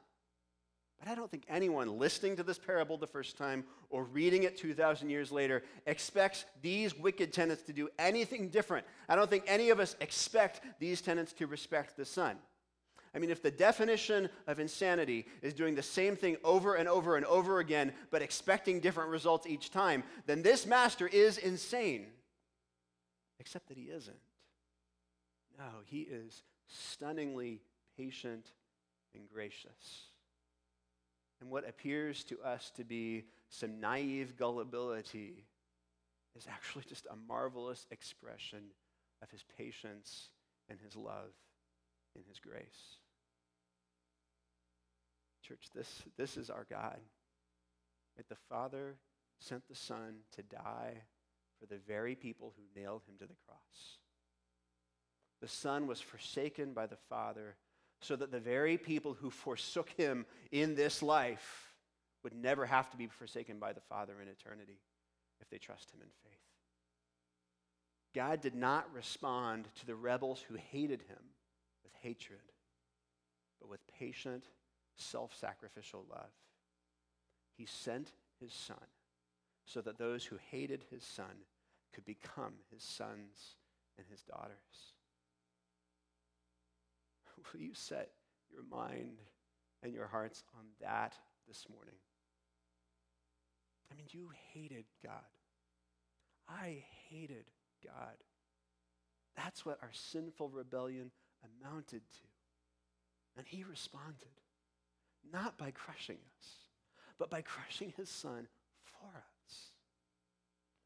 But 1.04 1.12
I 1.12 1.16
don't 1.16 1.30
think 1.30 1.44
anyone 1.50 1.98
listening 1.98 2.36
to 2.36 2.42
this 2.42 2.58
parable 2.58 2.96
the 2.96 3.06
first 3.06 3.36
time 3.36 3.64
or 3.90 4.04
reading 4.04 4.44
it 4.44 4.56
2,000 4.56 5.10
years 5.10 5.30
later 5.30 5.62
expects 5.84 6.46
these 6.62 6.96
wicked 6.96 7.30
tenants 7.30 7.62
to 7.64 7.74
do 7.74 7.90
anything 7.98 8.48
different. 8.48 8.86
I 9.06 9.14
don't 9.14 9.28
think 9.28 9.44
any 9.46 9.68
of 9.68 9.80
us 9.80 9.96
expect 10.00 10.62
these 10.78 11.02
tenants 11.02 11.34
to 11.34 11.46
respect 11.46 11.98
the 11.98 12.06
Son. 12.06 12.38
I 13.14 13.18
mean, 13.18 13.28
if 13.28 13.42
the 13.42 13.50
definition 13.50 14.30
of 14.46 14.58
insanity 14.58 15.26
is 15.42 15.52
doing 15.52 15.74
the 15.74 15.82
same 15.82 16.16
thing 16.16 16.38
over 16.42 16.76
and 16.76 16.88
over 16.88 17.16
and 17.16 17.26
over 17.26 17.58
again, 17.58 17.92
but 18.10 18.22
expecting 18.22 18.80
different 18.80 19.10
results 19.10 19.46
each 19.46 19.70
time, 19.70 20.04
then 20.24 20.42
this 20.42 20.64
master 20.64 21.06
is 21.06 21.36
insane. 21.36 22.06
Except 23.38 23.68
that 23.68 23.76
he 23.76 23.84
isn't. 23.84 24.16
No, 25.58 25.66
he 25.84 26.00
is 26.00 26.42
stunningly 26.66 27.60
patient 27.94 28.52
and 29.14 29.28
gracious. 29.28 30.13
And 31.44 31.52
what 31.52 31.68
appears 31.68 32.24
to 32.24 32.40
us 32.40 32.72
to 32.76 32.84
be 32.84 33.26
some 33.50 33.78
naive 33.78 34.34
gullibility 34.38 35.44
is 36.34 36.46
actually 36.50 36.84
just 36.88 37.06
a 37.10 37.16
marvelous 37.28 37.86
expression 37.90 38.60
of 39.22 39.30
his 39.30 39.44
patience 39.58 40.30
and 40.70 40.78
his 40.80 40.96
love 40.96 41.34
and 42.16 42.24
his 42.26 42.38
grace. 42.38 42.96
Church, 45.46 45.66
this, 45.74 46.02
this 46.16 46.38
is 46.38 46.48
our 46.48 46.66
God. 46.70 46.98
that 48.16 48.30
the 48.30 48.36
Father 48.48 48.96
sent 49.38 49.68
the 49.68 49.74
Son 49.74 50.20
to 50.36 50.42
die 50.42 50.94
for 51.60 51.66
the 51.66 51.80
very 51.86 52.14
people 52.14 52.54
who 52.56 52.80
nailed 52.80 53.02
him 53.06 53.16
to 53.18 53.26
the 53.26 53.36
cross. 53.46 53.98
The 55.42 55.48
Son 55.48 55.86
was 55.86 56.00
forsaken 56.00 56.72
by 56.72 56.86
the 56.86 56.96
Father 57.10 57.56
so 58.04 58.16
that 58.16 58.30
the 58.30 58.40
very 58.40 58.76
people 58.76 59.14
who 59.14 59.30
forsook 59.30 59.88
him 59.96 60.26
in 60.52 60.74
this 60.74 61.02
life 61.02 61.72
would 62.22 62.34
never 62.34 62.66
have 62.66 62.90
to 62.90 62.96
be 62.96 63.06
forsaken 63.06 63.58
by 63.58 63.72
the 63.72 63.80
Father 63.80 64.20
in 64.20 64.28
eternity 64.28 64.78
if 65.40 65.48
they 65.48 65.56
trust 65.56 65.90
him 65.90 66.00
in 66.02 66.08
faith. 66.22 66.38
God 68.14 68.42
did 68.42 68.54
not 68.54 68.92
respond 68.94 69.68
to 69.80 69.86
the 69.86 69.94
rebels 69.94 70.44
who 70.46 70.54
hated 70.54 71.02
him 71.02 71.18
with 71.82 71.92
hatred, 72.02 72.40
but 73.58 73.70
with 73.70 73.80
patient, 73.98 74.44
self 74.96 75.34
sacrificial 75.34 76.04
love. 76.10 76.30
He 77.56 77.64
sent 77.64 78.12
his 78.38 78.52
Son 78.52 78.76
so 79.64 79.80
that 79.80 79.98
those 79.98 80.24
who 80.24 80.36
hated 80.50 80.84
his 80.90 81.02
Son 81.02 81.44
could 81.94 82.04
become 82.04 82.52
his 82.70 82.82
sons 82.82 83.56
and 83.96 84.06
his 84.10 84.22
daughters. 84.22 84.93
Will 87.52 87.60
you 87.60 87.74
set 87.74 88.10
your 88.50 88.64
mind 88.70 89.20
and 89.82 89.92
your 89.92 90.06
hearts 90.06 90.42
on 90.56 90.64
that 90.80 91.14
this 91.46 91.66
morning? 91.70 91.94
I 93.90 93.96
mean, 93.96 94.06
you 94.10 94.30
hated 94.52 94.86
God. 95.04 95.12
I 96.48 96.84
hated 97.08 97.44
God. 97.84 98.16
That's 99.36 99.64
what 99.64 99.78
our 99.82 99.92
sinful 99.92 100.48
rebellion 100.48 101.10
amounted 101.62 102.02
to. 102.10 102.26
And 103.36 103.46
he 103.46 103.64
responded, 103.64 104.40
not 105.32 105.58
by 105.58 105.70
crushing 105.70 106.18
us, 106.38 106.48
but 107.18 107.30
by 107.30 107.42
crushing 107.42 107.92
his 107.96 108.08
son 108.08 108.48
for 108.82 109.16
us. 109.16 109.70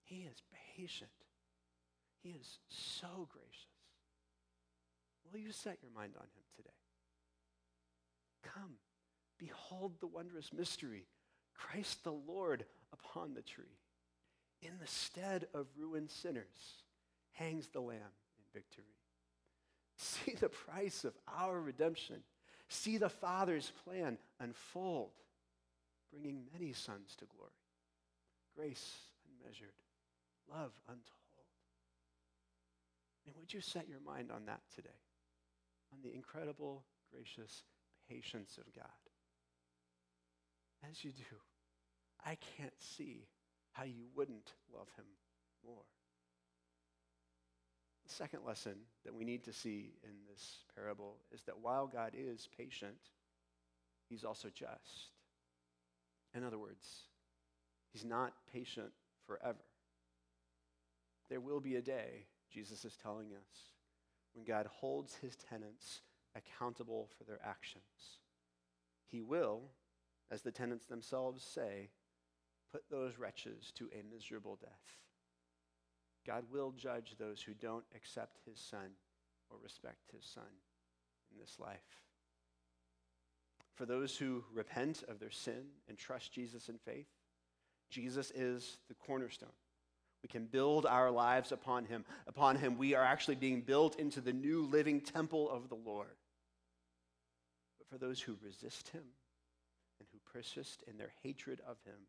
He 0.04 0.26
is 0.30 0.42
patient. 0.76 1.10
He 2.22 2.30
is 2.30 2.58
so 2.68 3.28
gracious. 3.32 3.77
Will 5.32 5.40
you 5.40 5.52
set 5.52 5.78
your 5.82 5.90
mind 5.92 6.14
on 6.16 6.24
him 6.24 6.44
today? 6.56 6.70
Come, 8.42 8.76
behold 9.38 9.94
the 10.00 10.06
wondrous 10.06 10.52
mystery 10.52 11.06
Christ 11.58 12.04
the 12.04 12.12
Lord 12.12 12.64
upon 12.92 13.34
the 13.34 13.42
tree. 13.42 13.78
In 14.62 14.72
the 14.80 14.86
stead 14.86 15.46
of 15.54 15.66
ruined 15.76 16.10
sinners 16.10 16.82
hangs 17.32 17.68
the 17.68 17.80
Lamb 17.80 17.98
in 17.98 18.44
victory. 18.52 18.84
See 19.96 20.34
the 20.34 20.48
price 20.48 21.04
of 21.04 21.14
our 21.36 21.60
redemption. 21.60 22.22
See 22.68 22.98
the 22.98 23.08
Father's 23.08 23.72
plan 23.84 24.18
unfold, 24.40 25.10
bringing 26.12 26.42
many 26.52 26.72
sons 26.72 27.16
to 27.18 27.24
glory. 27.26 27.50
Grace 28.54 28.98
unmeasured, 29.26 29.74
love 30.50 30.72
untold. 30.86 31.04
And 33.26 33.34
would 33.36 33.52
you 33.52 33.60
set 33.60 33.88
your 33.88 34.00
mind 34.00 34.30
on 34.30 34.46
that 34.46 34.60
today? 34.74 34.88
On 35.92 35.98
the 36.02 36.14
incredible, 36.14 36.84
gracious 37.12 37.64
patience 38.08 38.58
of 38.58 38.72
God. 38.74 38.84
As 40.90 41.04
you 41.04 41.12
do, 41.12 41.24
I 42.24 42.36
can't 42.56 42.72
see 42.78 43.26
how 43.72 43.84
you 43.84 44.06
wouldn't 44.14 44.52
love 44.72 44.88
him 44.96 45.04
more. 45.64 45.84
The 48.06 48.14
second 48.14 48.40
lesson 48.46 48.74
that 49.04 49.14
we 49.14 49.24
need 49.24 49.44
to 49.44 49.52
see 49.52 49.92
in 50.02 50.10
this 50.30 50.64
parable 50.74 51.16
is 51.32 51.42
that 51.42 51.58
while 51.60 51.86
God 51.86 52.12
is 52.16 52.48
patient, 52.56 52.96
he's 54.08 54.24
also 54.24 54.48
just. 54.48 55.10
In 56.34 56.44
other 56.44 56.58
words, 56.58 56.86
he's 57.92 58.04
not 58.04 58.32
patient 58.52 58.92
forever. 59.26 59.58
There 61.28 61.40
will 61.40 61.60
be 61.60 61.76
a 61.76 61.82
day, 61.82 62.26
Jesus 62.50 62.84
is 62.84 62.96
telling 63.02 63.28
us, 63.28 63.77
when 64.38 64.44
God 64.44 64.66
holds 64.66 65.16
his 65.16 65.34
tenants 65.34 66.02
accountable 66.36 67.08
for 67.18 67.24
their 67.24 67.40
actions. 67.44 68.20
He 69.10 69.20
will, 69.20 69.62
as 70.30 70.42
the 70.42 70.52
tenants 70.52 70.86
themselves 70.86 71.42
say, 71.42 71.88
put 72.72 72.84
those 72.88 73.18
wretches 73.18 73.72
to 73.74 73.90
a 73.92 74.14
miserable 74.14 74.56
death. 74.60 74.70
God 76.24 76.44
will 76.52 76.70
judge 76.70 77.16
those 77.18 77.42
who 77.42 77.52
don't 77.54 77.84
accept 77.96 78.38
his 78.46 78.60
son 78.60 78.90
or 79.50 79.56
respect 79.60 80.12
his 80.14 80.24
son 80.24 80.44
in 81.32 81.40
this 81.40 81.56
life. 81.58 82.04
For 83.74 83.86
those 83.86 84.16
who 84.16 84.44
repent 84.54 85.02
of 85.08 85.18
their 85.18 85.30
sin 85.32 85.64
and 85.88 85.98
trust 85.98 86.32
Jesus 86.32 86.68
in 86.68 86.78
faith, 86.78 87.08
Jesus 87.90 88.30
is 88.36 88.78
the 88.88 88.94
cornerstone. 88.94 89.48
We 90.22 90.28
can 90.28 90.46
build 90.46 90.84
our 90.84 91.10
lives 91.10 91.52
upon 91.52 91.84
him. 91.84 92.04
Upon 92.26 92.56
him, 92.56 92.76
we 92.76 92.94
are 92.94 93.04
actually 93.04 93.36
being 93.36 93.60
built 93.62 93.98
into 93.98 94.20
the 94.20 94.32
new 94.32 94.62
living 94.62 95.00
temple 95.00 95.48
of 95.50 95.68
the 95.68 95.76
Lord. 95.76 96.16
But 97.78 97.88
for 97.88 97.98
those 97.98 98.20
who 98.20 98.36
resist 98.42 98.88
him 98.88 99.04
and 100.00 100.08
who 100.12 100.18
persist 100.32 100.82
in 100.88 100.98
their 100.98 101.12
hatred 101.22 101.60
of 101.68 101.76
him, 101.84 102.00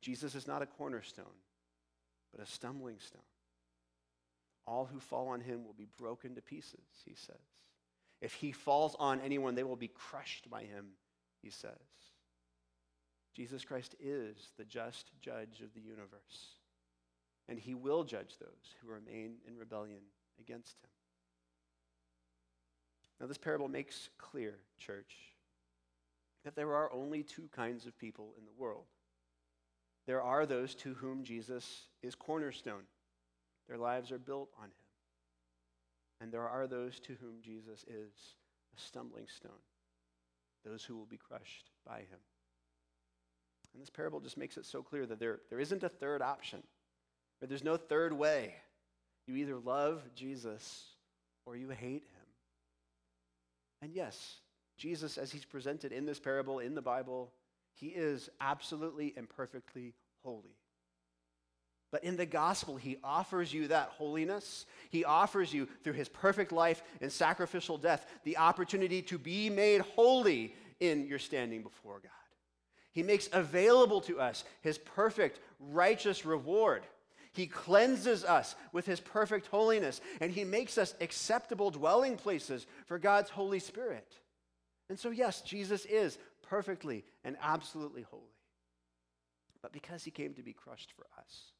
Jesus 0.00 0.34
is 0.34 0.46
not 0.46 0.62
a 0.62 0.66
cornerstone, 0.66 1.24
but 2.32 2.42
a 2.42 2.50
stumbling 2.50 3.00
stone. 3.00 3.22
All 4.66 4.86
who 4.86 5.00
fall 5.00 5.28
on 5.28 5.40
him 5.40 5.64
will 5.64 5.74
be 5.74 5.88
broken 5.98 6.34
to 6.36 6.42
pieces, 6.42 6.86
he 7.04 7.14
says. 7.14 7.36
If 8.20 8.34
he 8.34 8.52
falls 8.52 8.94
on 8.98 9.20
anyone, 9.20 9.54
they 9.54 9.64
will 9.64 9.76
be 9.76 9.88
crushed 9.88 10.48
by 10.48 10.62
him, 10.62 10.86
he 11.42 11.50
says. 11.50 11.72
Jesus 13.34 13.64
Christ 13.64 13.94
is 14.00 14.36
the 14.58 14.64
just 14.64 15.10
judge 15.20 15.60
of 15.62 15.72
the 15.74 15.80
universe, 15.80 16.59
and 17.50 17.58
he 17.58 17.74
will 17.74 18.04
judge 18.04 18.38
those 18.38 18.74
who 18.80 18.90
remain 18.90 19.34
in 19.46 19.58
rebellion 19.58 20.00
against 20.40 20.78
him. 20.82 20.88
Now, 23.20 23.26
this 23.26 23.36
parable 23.36 23.68
makes 23.68 24.08
clear, 24.16 24.54
church, 24.78 25.14
that 26.44 26.56
there 26.56 26.74
are 26.74 26.90
only 26.90 27.22
two 27.22 27.50
kinds 27.54 27.84
of 27.84 27.98
people 27.98 28.32
in 28.38 28.46
the 28.46 28.52
world 28.56 28.86
there 30.06 30.22
are 30.22 30.44
those 30.44 30.74
to 30.76 30.94
whom 30.94 31.22
Jesus 31.22 31.86
is 32.02 32.16
cornerstone. 32.16 32.82
Their 33.68 33.78
lives 33.78 34.10
are 34.10 34.18
built 34.18 34.48
on 34.58 34.64
him. 34.64 34.72
And 36.20 36.32
there 36.32 36.48
are 36.48 36.66
those 36.66 36.98
to 37.00 37.14
whom 37.20 37.40
Jesus 37.40 37.84
is 37.84 38.34
a 38.76 38.80
stumbling 38.80 39.28
stone, 39.28 39.62
those 40.64 40.82
who 40.82 40.96
will 40.96 41.06
be 41.06 41.16
crushed 41.16 41.70
by 41.86 42.00
him. 42.00 42.18
And 43.72 43.80
this 43.80 43.88
parable 43.88 44.18
just 44.18 44.36
makes 44.36 44.56
it 44.56 44.66
so 44.66 44.82
clear 44.82 45.06
that 45.06 45.20
there, 45.20 45.42
there 45.48 45.60
isn't 45.60 45.84
a 45.84 45.88
third 45.88 46.22
option, 46.22 46.64
or 47.40 47.48
there's 47.48 47.64
no 47.64 47.76
third 47.76 48.12
way. 48.12 48.54
You 49.26 49.36
either 49.36 49.56
love 49.56 50.02
Jesus 50.14 50.84
or 51.46 51.56
you 51.56 51.68
hate 51.70 52.02
him. 52.02 52.26
And 53.82 53.94
yes, 53.94 54.36
Jesus, 54.76 55.18
as 55.18 55.30
he's 55.32 55.44
presented 55.44 55.92
in 55.92 56.06
this 56.06 56.18
parable 56.18 56.58
in 56.58 56.74
the 56.74 56.82
Bible, 56.82 57.32
he 57.74 57.88
is 57.88 58.28
absolutely 58.40 59.14
and 59.16 59.28
perfectly 59.28 59.94
holy. 60.22 60.56
But 61.92 62.04
in 62.04 62.16
the 62.16 62.26
gospel, 62.26 62.76
he 62.76 62.98
offers 63.02 63.52
you 63.52 63.68
that 63.68 63.88
holiness. 63.88 64.64
He 64.90 65.04
offers 65.04 65.52
you, 65.52 65.66
through 65.82 65.94
his 65.94 66.08
perfect 66.08 66.52
life 66.52 66.82
and 67.00 67.10
sacrificial 67.10 67.78
death, 67.78 68.06
the 68.24 68.36
opportunity 68.36 69.02
to 69.02 69.18
be 69.18 69.50
made 69.50 69.80
holy 69.80 70.54
in 70.78 71.06
your 71.06 71.18
standing 71.18 71.62
before 71.62 71.98
God. 72.00 72.10
He 72.92 73.02
makes 73.02 73.28
available 73.32 74.00
to 74.02 74.20
us 74.20 74.44
his 74.62 74.78
perfect, 74.78 75.40
righteous 75.58 76.24
reward. 76.24 76.82
He 77.32 77.46
cleanses 77.46 78.24
us 78.24 78.56
with 78.72 78.86
his 78.86 79.00
perfect 79.00 79.46
holiness, 79.46 80.00
and 80.20 80.32
he 80.32 80.44
makes 80.44 80.78
us 80.78 80.94
acceptable 81.00 81.70
dwelling 81.70 82.16
places 82.16 82.66
for 82.86 82.98
God's 82.98 83.30
Holy 83.30 83.60
Spirit. 83.60 84.12
And 84.88 84.98
so, 84.98 85.10
yes, 85.10 85.40
Jesus 85.42 85.84
is 85.84 86.18
perfectly 86.42 87.04
and 87.24 87.36
absolutely 87.40 88.02
holy. 88.02 88.24
But 89.62 89.72
because 89.72 90.02
he 90.02 90.10
came 90.10 90.34
to 90.34 90.42
be 90.42 90.52
crushed 90.52 90.92
for 90.92 91.06
us, 91.18 91.52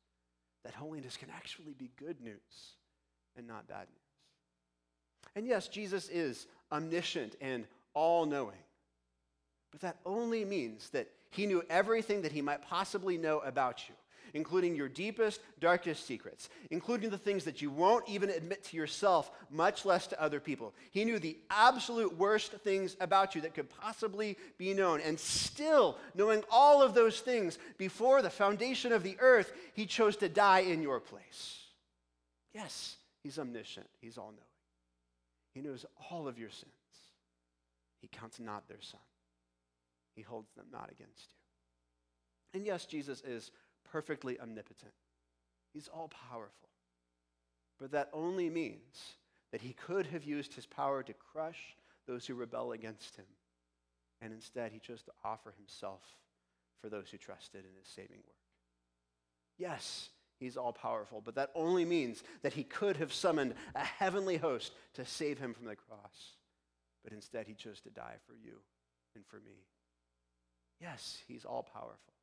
that 0.64 0.74
holiness 0.74 1.16
can 1.16 1.30
actually 1.30 1.74
be 1.74 1.90
good 1.96 2.20
news 2.20 2.74
and 3.37 3.46
not 3.46 3.68
bad 3.68 3.87
news. 3.88 5.33
And 5.37 5.46
yes, 5.46 5.68
Jesus 5.68 6.09
is 6.09 6.48
omniscient 6.72 7.37
and 7.40 7.66
all 7.94 8.26
knowing. 8.26 8.59
But 9.70 9.83
that 9.83 9.98
only 10.04 10.44
means 10.44 10.90
that 10.90 11.09
he 11.30 11.46
knew 11.46 11.62
everything 11.70 12.22
that 12.22 12.33
he 12.33 12.42
might 12.42 12.62
possibly 12.62 13.16
know 13.16 13.38
about 13.38 13.88
you 13.88 13.94
including 14.35 14.75
your 14.75 14.88
deepest, 14.88 15.40
darkest 15.61 16.07
secrets, 16.07 16.49
including 16.71 17.11
the 17.11 17.19
things 17.19 17.45
that 17.45 17.61
you 17.61 17.71
won't 17.71 18.09
even 18.09 18.31
admit 18.31 18.64
to 18.64 18.77
yourself, 18.77 19.31
much 19.51 19.85
less 19.85 20.07
to 20.09 20.21
other 20.21 20.40
people. 20.40 20.75
He 20.90 21.05
knew 21.05 21.19
the 21.19 21.38
absolute 21.51 22.16
worst 22.16 22.53
things 22.53 22.97
about 23.01 23.35
you 23.35 23.40
that 23.43 23.55
could 23.55 23.69
possibly 23.69 24.37
be 24.59 24.75
known. 24.75 25.01
And 25.01 25.19
still, 25.19 25.99
knowing 26.14 26.43
all 26.51 26.83
of 26.83 26.95
those 26.95 27.21
things 27.21 27.59
before 27.79 28.23
the 28.23 28.31
foundation 28.31 28.93
of 28.93 29.03
the 29.03 29.16
earth, 29.21 29.53
he 29.75 29.87
chose 29.87 30.16
to 30.16 30.29
die 30.29 30.61
in 30.61 30.83
your 30.83 31.01
place. 31.01 31.59
Yes, 32.53 32.97
he's 33.23 33.38
omniscient, 33.38 33.87
he's 34.01 34.19
all 34.19 34.33
knowing. 34.33 34.45
He 35.55 35.61
knows 35.61 35.85
all 36.11 36.29
of 36.29 36.38
your 36.38 36.51
sins. 36.51 36.73
He 38.01 38.09
counts 38.09 38.40
not 38.40 38.69
their 38.69 38.81
son. 38.81 39.01
He 40.14 40.23
holds 40.23 40.51
them 40.57 40.66
not 40.73 40.90
against 40.90 41.29
you. 41.31 42.59
And 42.59 42.66
yes, 42.66 42.85
Jesus 42.85 43.23
is 43.23 43.51
perfectly 43.90 44.38
omnipotent, 44.40 44.92
He's 45.72 45.88
all 45.88 46.09
powerful. 46.31 46.68
But 47.79 47.92
that 47.92 48.11
only 48.12 48.50
means 48.50 49.14
that 49.53 49.61
He 49.61 49.72
could 49.72 50.07
have 50.07 50.24
used 50.24 50.55
His 50.55 50.66
power 50.66 51.03
to 51.03 51.12
crush 51.12 51.76
those 52.07 52.26
who 52.26 52.35
rebel 52.35 52.72
against 52.72 53.16
Him. 53.16 53.26
And 54.20 54.33
instead, 54.33 54.72
He 54.72 54.79
chose 54.79 55.03
to 55.05 55.12
offer 55.24 55.55
Himself 55.57 56.03
for 56.81 56.88
those 56.88 57.11
who 57.11 57.18
trusted 57.18 57.64
in 57.64 57.76
His 57.79 57.88
saving 57.88 58.18
work. 58.18 58.37
Yes, 59.59 60.11
He's 60.38 60.57
all 60.57 60.72
powerful, 60.72 61.20
but 61.22 61.35
that 61.35 61.50
only 61.55 61.85
means 61.85 62.22
that 62.42 62.55
He 62.55 62.64
could 62.64 62.96
have 62.96 63.12
summoned 63.12 63.55
a 63.74 63.85
heavenly 63.85 64.38
host 64.38 64.72
to 64.94 65.05
save 65.05 65.38
Him 65.38 65.55
from 65.55 65.66
the 65.66 65.76
cross. 65.76 66.37
But 67.05 67.12
instead, 67.12 67.46
He 67.46 67.55
chose 67.55 67.81
to 67.83 67.90
die 67.90 68.16
for 68.26 68.35
you 68.35 68.57
and 69.14 69.24
for 69.26 69.37
me. 69.37 69.66
Yes, 70.81 71.18
He's 71.29 71.44
all 71.44 71.62
powerful. 71.62 72.14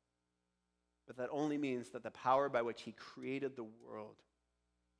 But 1.08 1.16
that 1.16 1.30
only 1.32 1.56
means 1.56 1.88
that 1.90 2.04
the 2.04 2.10
power 2.10 2.48
by 2.48 2.62
which 2.62 2.82
He 2.82 2.92
created 2.92 3.56
the 3.56 3.66
world, 3.84 4.16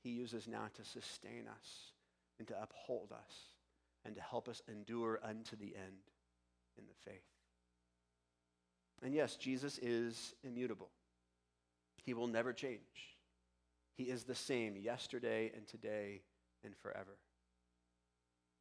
He 0.02 0.08
uses 0.10 0.48
now 0.48 0.68
to 0.74 0.84
sustain 0.84 1.44
us 1.46 1.92
and 2.38 2.48
to 2.48 2.60
uphold 2.60 3.12
us 3.12 3.34
and 4.04 4.16
to 4.16 4.22
help 4.22 4.48
us 4.48 4.62
endure 4.68 5.20
unto 5.22 5.54
the 5.54 5.76
end 5.76 6.00
in 6.78 6.84
the 6.88 7.10
faith. 7.10 7.20
And 9.02 9.14
yes, 9.14 9.36
Jesus 9.36 9.78
is 9.78 10.34
immutable. 10.42 10.88
He 12.04 12.14
will 12.14 12.26
never 12.26 12.54
change. 12.54 12.80
He 13.94 14.04
is 14.04 14.24
the 14.24 14.34
same 14.34 14.76
yesterday 14.76 15.52
and 15.54 15.66
today 15.66 16.22
and 16.64 16.74
forever. 16.74 17.18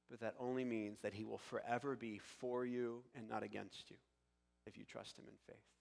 But 0.09 0.19
that 0.19 0.35
only 0.37 0.65
means 0.65 0.99
that 0.99 1.13
he 1.13 1.23
will 1.23 1.37
forever 1.37 1.95
be 1.95 2.19
for 2.39 2.65
you 2.65 3.03
and 3.15 3.29
not 3.29 3.43
against 3.43 3.89
you 3.89 3.97
if 4.65 4.77
you 4.77 4.83
trust 4.83 5.17
him 5.17 5.25
in 5.27 5.35
faith. 5.45 5.76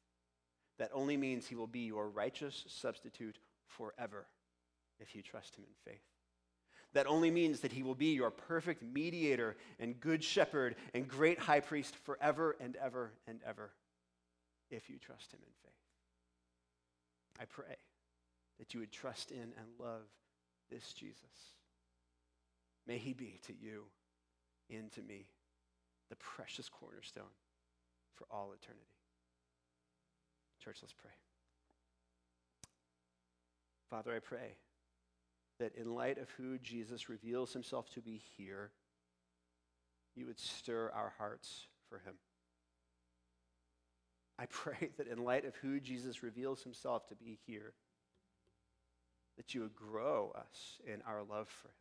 That 0.78 0.90
only 0.92 1.16
means 1.16 1.46
he 1.46 1.54
will 1.54 1.66
be 1.66 1.80
your 1.80 2.08
righteous 2.08 2.64
substitute 2.68 3.38
forever 3.66 4.26
if 5.00 5.14
you 5.14 5.22
trust 5.22 5.56
him 5.56 5.64
in 5.64 5.92
faith. 5.92 6.02
That 6.92 7.06
only 7.06 7.30
means 7.30 7.60
that 7.60 7.72
he 7.72 7.82
will 7.82 7.94
be 7.94 8.14
your 8.14 8.30
perfect 8.30 8.82
mediator 8.82 9.56
and 9.78 10.00
good 10.00 10.24
shepherd 10.24 10.76
and 10.94 11.06
great 11.06 11.38
high 11.38 11.60
priest 11.60 11.94
forever 12.04 12.56
and 12.60 12.76
ever 12.76 13.12
and 13.26 13.40
ever 13.46 13.70
if 14.70 14.88
you 14.88 14.98
trust 14.98 15.32
him 15.32 15.40
in 15.42 15.52
faith. 15.62 15.72
I 17.40 17.44
pray 17.44 17.76
that 18.58 18.72
you 18.72 18.80
would 18.80 18.92
trust 18.92 19.30
in 19.30 19.40
and 19.40 19.66
love 19.78 20.08
this 20.70 20.92
Jesus. 20.92 21.54
May 22.86 22.98
he 22.98 23.12
be 23.12 23.40
to 23.46 23.52
you 23.52 23.84
and 24.70 24.90
to 24.92 25.02
me 25.02 25.28
the 26.08 26.16
precious 26.16 26.68
cornerstone 26.68 27.24
for 28.14 28.26
all 28.30 28.52
eternity. 28.52 28.95
Church, 30.62 30.78
let's 30.82 30.92
pray. 30.92 31.10
Father, 33.90 34.14
I 34.14 34.18
pray 34.18 34.56
that 35.58 35.74
in 35.76 35.94
light 35.94 36.18
of 36.18 36.28
who 36.30 36.58
Jesus 36.58 37.08
reveals 37.08 37.52
himself 37.52 37.88
to 37.90 38.00
be 38.00 38.20
here, 38.36 38.70
you 40.14 40.26
would 40.26 40.38
stir 40.38 40.90
our 40.94 41.12
hearts 41.18 41.66
for 41.88 41.98
him. 41.98 42.14
I 44.38 44.46
pray 44.50 44.90
that 44.96 45.08
in 45.08 45.24
light 45.24 45.44
of 45.44 45.54
who 45.56 45.80
Jesus 45.80 46.22
reveals 46.22 46.62
himself 46.62 47.06
to 47.08 47.14
be 47.14 47.38
here, 47.46 47.72
that 49.36 49.54
you 49.54 49.60
would 49.62 49.76
grow 49.76 50.32
us 50.36 50.80
in 50.86 51.02
our 51.06 51.22
love 51.22 51.48
for 51.48 51.68
him. 51.68 51.74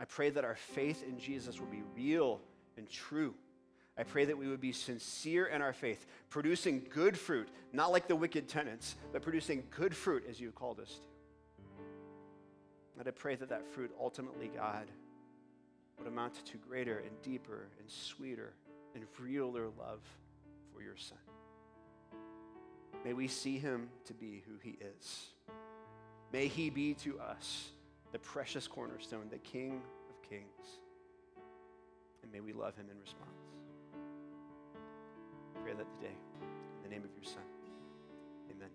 I 0.00 0.04
pray 0.04 0.30
that 0.30 0.44
our 0.44 0.56
faith 0.56 1.04
in 1.06 1.18
Jesus 1.18 1.60
will 1.60 1.68
be 1.68 1.82
real 1.94 2.40
and 2.76 2.88
true. 2.88 3.34
I 3.96 4.02
pray 4.02 4.24
that 4.24 4.36
we 4.36 4.48
would 4.48 4.60
be 4.60 4.72
sincere 4.72 5.46
in 5.46 5.62
our 5.62 5.72
faith, 5.72 6.04
producing 6.28 6.84
good 6.92 7.16
fruit, 7.16 7.48
not 7.72 7.92
like 7.92 8.08
the 8.08 8.16
wicked 8.16 8.48
tenants, 8.48 8.96
but 9.12 9.22
producing 9.22 9.62
good 9.70 9.94
fruit 9.94 10.24
as 10.28 10.40
you 10.40 10.50
called 10.50 10.80
us 10.80 10.94
to. 10.94 11.00
And 12.98 13.08
I 13.08 13.10
pray 13.12 13.36
that 13.36 13.48
that 13.50 13.66
fruit 13.66 13.92
ultimately, 14.00 14.50
God, 14.54 14.86
would 15.98 16.08
amount 16.08 16.44
to 16.46 16.56
greater 16.56 16.98
and 16.98 17.10
deeper 17.22 17.68
and 17.78 17.88
sweeter 17.88 18.54
and 18.94 19.04
realer 19.20 19.68
love 19.78 20.00
for 20.72 20.82
your 20.82 20.96
Son. 20.96 21.18
May 23.04 23.12
we 23.12 23.28
see 23.28 23.58
him 23.58 23.90
to 24.06 24.14
be 24.14 24.42
who 24.46 24.54
he 24.62 24.78
is. 24.80 25.26
May 26.32 26.48
he 26.48 26.70
be 26.70 26.94
to 26.94 27.20
us 27.20 27.70
the 28.12 28.18
precious 28.18 28.66
cornerstone, 28.66 29.28
the 29.30 29.38
King 29.38 29.82
of 30.08 30.28
kings. 30.28 30.80
And 32.22 32.32
may 32.32 32.40
we 32.40 32.52
love 32.52 32.76
him 32.76 32.86
in 32.90 32.98
response. 33.00 33.43
Pray 35.64 35.72
that 35.72 35.86
today. 35.98 36.12
In 36.42 36.82
the 36.82 36.88
name 36.90 37.04
of 37.04 37.10
your 37.16 37.24
Son. 37.24 37.42
Amen. 38.50 38.68